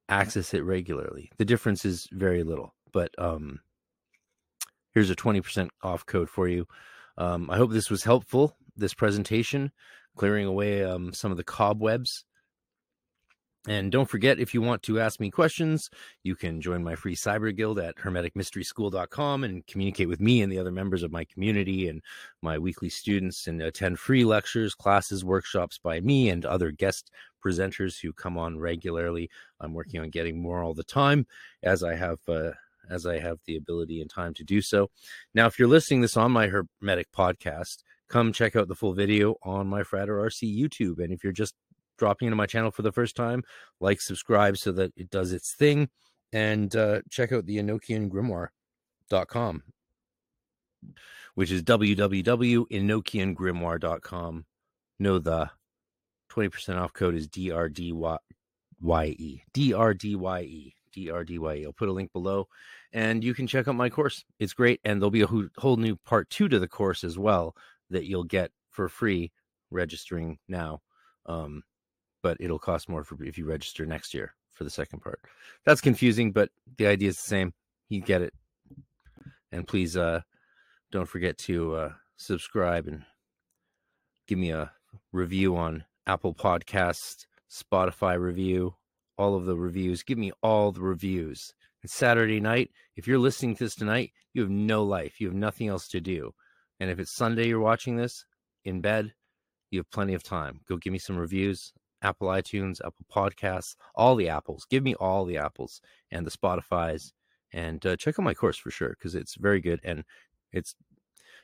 access 0.08 0.52
it 0.52 0.64
regularly. 0.64 1.30
The 1.38 1.44
difference 1.44 1.84
is 1.84 2.06
very 2.12 2.42
little, 2.42 2.74
but 2.92 3.10
um, 3.18 3.60
here's 4.92 5.10
a 5.10 5.16
20% 5.16 5.70
off 5.82 6.04
code 6.06 6.28
for 6.28 6.48
you. 6.48 6.66
Um, 7.16 7.50
I 7.50 7.56
hope 7.56 7.72
this 7.72 7.90
was 7.90 8.04
helpful, 8.04 8.56
this 8.76 8.94
presentation, 8.94 9.72
clearing 10.16 10.46
away 10.46 10.84
um, 10.84 11.12
some 11.12 11.30
of 11.30 11.36
the 11.36 11.44
cobwebs 11.44 12.24
and 13.68 13.92
don't 13.92 14.08
forget, 14.08 14.40
if 14.40 14.54
you 14.54 14.60
want 14.60 14.82
to 14.84 14.98
ask 14.98 15.20
me 15.20 15.30
questions, 15.30 15.88
you 16.24 16.34
can 16.34 16.60
join 16.60 16.82
my 16.82 16.96
free 16.96 17.14
cyber 17.14 17.54
guild 17.54 17.78
at 17.78 17.94
hermeticmysteryschool.com 17.96 19.44
and 19.44 19.64
communicate 19.68 20.08
with 20.08 20.20
me 20.20 20.42
and 20.42 20.50
the 20.50 20.58
other 20.58 20.72
members 20.72 21.04
of 21.04 21.12
my 21.12 21.24
community 21.24 21.88
and 21.88 22.02
my 22.42 22.58
weekly 22.58 22.88
students 22.88 23.46
and 23.46 23.62
attend 23.62 24.00
free 24.00 24.24
lectures, 24.24 24.74
classes, 24.74 25.24
workshops 25.24 25.78
by 25.78 26.00
me 26.00 26.28
and 26.28 26.44
other 26.44 26.72
guest 26.72 27.12
presenters 27.44 28.00
who 28.00 28.12
come 28.12 28.36
on 28.36 28.58
regularly. 28.58 29.30
I'm 29.60 29.74
working 29.74 30.00
on 30.00 30.10
getting 30.10 30.42
more 30.42 30.64
all 30.64 30.74
the 30.74 30.82
time 30.82 31.26
as 31.62 31.84
I 31.84 31.94
have 31.94 32.18
uh, 32.28 32.50
as 32.90 33.06
I 33.06 33.20
have 33.20 33.38
the 33.46 33.56
ability 33.56 34.00
and 34.00 34.10
time 34.10 34.34
to 34.34 34.44
do 34.44 34.60
so. 34.60 34.90
Now, 35.34 35.46
if 35.46 35.56
you're 35.56 35.68
listening 35.68 36.00
this 36.00 36.16
on 36.16 36.32
my 36.32 36.48
Hermetic 36.48 37.12
podcast, 37.12 37.84
come 38.08 38.32
check 38.32 38.56
out 38.56 38.66
the 38.66 38.74
full 38.74 38.92
video 38.92 39.36
on 39.42 39.68
my 39.68 39.84
Frater 39.84 40.16
RC 40.16 40.58
YouTube. 40.58 40.98
And 40.98 41.12
if 41.12 41.22
you're 41.22 41.32
just 41.32 41.54
dropping 42.02 42.26
into 42.26 42.34
my 42.34 42.46
channel 42.46 42.72
for 42.72 42.82
the 42.82 42.90
first 42.90 43.14
time, 43.14 43.44
like, 43.78 44.00
subscribe 44.00 44.56
so 44.56 44.72
that 44.72 44.92
it 44.96 45.08
does 45.08 45.32
its 45.32 45.54
thing, 45.54 45.88
and 46.32 46.74
uh, 46.74 47.00
check 47.10 47.30
out 47.30 47.46
the 47.46 47.58
Enochian 47.58 48.10
Grimoire.com, 48.10 49.62
which 51.36 51.52
is 51.52 51.62
www.enochiangrimoire.com. 51.62 54.44
Know 54.98 55.18
the 55.20 55.48
20% 56.32 56.76
off 56.76 56.92
code 56.92 57.14
is 57.14 57.28
DRDYE. 57.28 58.18
DRDYE. 59.54 60.72
DRDYE. 60.96 61.64
I'll 61.64 61.72
put 61.72 61.88
a 61.88 61.92
link 61.92 62.12
below 62.12 62.48
and 62.92 63.22
you 63.22 63.32
can 63.32 63.46
check 63.46 63.68
out 63.68 63.76
my 63.76 63.88
course. 63.88 64.24
It's 64.40 64.54
great. 64.54 64.80
And 64.84 65.00
there'll 65.00 65.12
be 65.12 65.22
a 65.22 65.28
whole 65.58 65.76
new 65.76 65.94
part 66.04 66.28
two 66.30 66.48
to 66.48 66.58
the 66.58 66.68
course 66.68 67.04
as 67.04 67.16
well 67.16 67.54
that 67.90 68.06
you'll 68.06 68.24
get 68.24 68.50
for 68.70 68.88
free 68.88 69.30
registering 69.70 70.38
now. 70.48 70.80
Um, 71.26 71.62
but 72.22 72.36
it'll 72.40 72.58
cost 72.58 72.88
more 72.88 73.04
for 73.04 73.22
if 73.22 73.36
you 73.36 73.44
register 73.44 73.84
next 73.84 74.14
year 74.14 74.34
for 74.52 74.64
the 74.64 74.70
second 74.70 75.00
part. 75.00 75.20
That's 75.64 75.80
confusing, 75.80 76.32
but 76.32 76.50
the 76.78 76.86
idea 76.86 77.08
is 77.08 77.16
the 77.16 77.28
same. 77.28 77.54
You 77.88 78.00
get 78.00 78.22
it. 78.22 78.34
And 79.50 79.66
please 79.66 79.96
uh, 79.96 80.22
don't 80.90 81.08
forget 81.08 81.36
to 81.38 81.74
uh, 81.74 81.92
subscribe 82.16 82.86
and 82.86 83.04
give 84.26 84.38
me 84.38 84.50
a 84.50 84.72
review 85.12 85.56
on 85.56 85.84
Apple 86.06 86.34
Podcast, 86.34 87.26
Spotify 87.50 88.18
review, 88.18 88.74
all 89.18 89.34
of 89.34 89.44
the 89.44 89.56
reviews. 89.56 90.02
Give 90.02 90.18
me 90.18 90.32
all 90.42 90.72
the 90.72 90.80
reviews. 90.80 91.52
It's 91.82 91.94
Saturday 91.94 92.40
night. 92.40 92.70
If 92.96 93.06
you're 93.06 93.18
listening 93.18 93.56
to 93.56 93.64
this 93.64 93.74
tonight, 93.74 94.12
you 94.32 94.42
have 94.42 94.50
no 94.50 94.84
life. 94.84 95.20
You 95.20 95.26
have 95.28 95.36
nothing 95.36 95.68
else 95.68 95.88
to 95.88 96.00
do. 96.00 96.32
And 96.80 96.90
if 96.90 96.98
it's 96.98 97.14
Sunday 97.14 97.48
you're 97.48 97.60
watching 97.60 97.96
this 97.96 98.24
in 98.64 98.80
bed, 98.80 99.12
you 99.70 99.80
have 99.80 99.90
plenty 99.90 100.14
of 100.14 100.22
time. 100.22 100.60
Go 100.68 100.76
give 100.76 100.92
me 100.92 100.98
some 100.98 101.16
reviews. 101.16 101.72
Apple 102.02 102.28
iTunes, 102.28 102.80
Apple 102.80 103.06
Podcasts, 103.10 103.76
all 103.94 104.16
the 104.16 104.28
apples. 104.28 104.66
Give 104.68 104.82
me 104.82 104.94
all 104.94 105.24
the 105.24 105.38
apples 105.38 105.80
and 106.10 106.26
the 106.26 106.30
Spotify's. 106.30 107.12
And 107.52 107.84
uh, 107.84 107.96
check 107.96 108.18
out 108.18 108.24
my 108.24 108.34
course 108.34 108.56
for 108.56 108.70
sure 108.70 108.90
because 108.90 109.14
it's 109.14 109.34
very 109.36 109.60
good. 109.60 109.80
And 109.84 110.04
it's 110.52 110.74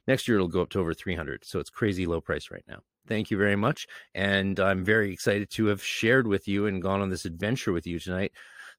next 0.06 0.26
year 0.26 0.36
it'll 0.36 0.48
go 0.48 0.62
up 0.62 0.70
to 0.70 0.80
over 0.80 0.94
300. 0.94 1.44
So 1.44 1.60
it's 1.60 1.70
crazy 1.70 2.06
low 2.06 2.20
price 2.20 2.50
right 2.50 2.64
now. 2.66 2.80
Thank 3.06 3.30
you 3.30 3.38
very 3.38 3.56
much. 3.56 3.86
And 4.14 4.60
I'm 4.60 4.84
very 4.84 5.12
excited 5.12 5.50
to 5.50 5.66
have 5.66 5.82
shared 5.82 6.26
with 6.26 6.46
you 6.46 6.66
and 6.66 6.82
gone 6.82 7.00
on 7.00 7.08
this 7.08 7.24
adventure 7.24 7.72
with 7.72 7.86
you 7.86 7.98
tonight 7.98 8.32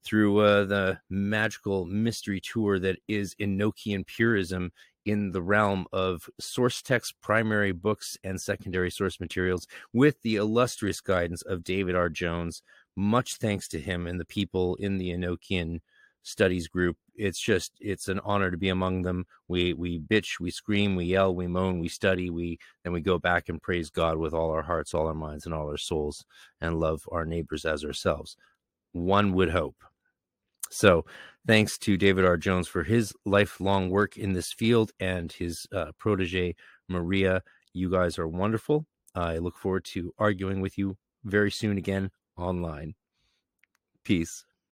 through 0.04 0.40
uh, 0.40 0.66
the 0.66 1.00
magical 1.10 1.86
mystery 1.86 2.40
tour 2.40 2.80
that 2.80 2.98
is 3.08 3.36
Enochian 3.36 4.06
Purism 4.06 4.72
in 5.10 5.32
the 5.32 5.42
realm 5.42 5.88
of 5.92 6.30
source 6.40 6.84
text, 6.84 7.16
primary 7.20 7.72
books, 7.72 8.16
and 8.24 8.40
secondary 8.40 8.92
source 8.92 9.20
materials 9.20 9.66
with 9.92 10.22
the 10.22 10.36
illustrious 10.36 11.02
guidance 11.02 11.42
of 11.42 11.64
David 11.64 11.96
R. 11.96 12.10
Jones. 12.10 12.62
Much 12.96 13.38
thanks 13.38 13.68
to 13.70 13.80
him 13.80 14.06
and 14.06 14.20
the 14.20 14.26
people 14.26 14.76
in 14.76 15.00
the 15.00 15.10
Enochian 15.10 15.80
studies 16.22 16.68
group. 16.68 16.96
It's 17.16 17.40
just 17.40 17.72
it's 17.80 18.08
an 18.08 18.20
honor 18.24 18.52
to 18.52 18.58
be 18.58 18.70
among 18.70 19.02
them. 19.02 19.26
We 19.48 19.74
we 19.74 20.00
bitch, 20.00 20.40
we 20.40 20.52
scream, 20.52 20.96
we 20.96 21.06
yell, 21.06 21.34
we 21.34 21.48
moan, 21.48 21.80
we 21.80 21.88
study, 21.88 22.30
we 22.30 22.60
then 22.84 22.94
we 22.94 23.02
go 23.02 23.18
back 23.18 23.50
and 23.50 23.60
praise 23.60 23.90
God 23.90 24.18
with 24.18 24.36
all 24.36 24.52
our 24.52 24.62
hearts, 24.62 24.94
all 24.94 25.08
our 25.08 25.16
minds, 25.16 25.48
and 25.48 25.56
all 25.56 25.70
our 25.70 25.78
souls, 25.78 26.24
and 26.62 26.80
love 26.80 27.02
our 27.12 27.26
neighbors 27.26 27.66
as 27.66 27.84
ourselves. 27.84 28.38
One 28.92 29.34
would 29.34 29.50
hope. 29.50 29.78
So, 30.70 31.06
thanks 31.48 31.78
to 31.80 31.98
David 31.98 32.26
R. 32.26 32.38
Jones 32.38 32.68
for 32.68 32.84
his 32.84 33.14
lifelong 33.26 33.90
work 33.90 34.18
in 34.18 34.34
this 34.34 34.54
field 34.54 34.92
and 35.00 35.32
his 35.32 35.66
uh, 35.72 35.92
protege 35.98 36.56
Maria. 36.88 37.44
You 37.74 37.90
guys 37.90 38.20
are 38.20 38.28
wonderful. 38.28 38.86
I 39.16 39.38
look 39.38 39.58
forward 39.58 39.86
to 39.86 40.14
arguing 40.18 40.62
with 40.62 40.78
you 40.78 40.98
very 41.24 41.52
soon 41.52 41.78
again 41.78 42.12
online. 42.38 42.96
Peace. 44.04 44.46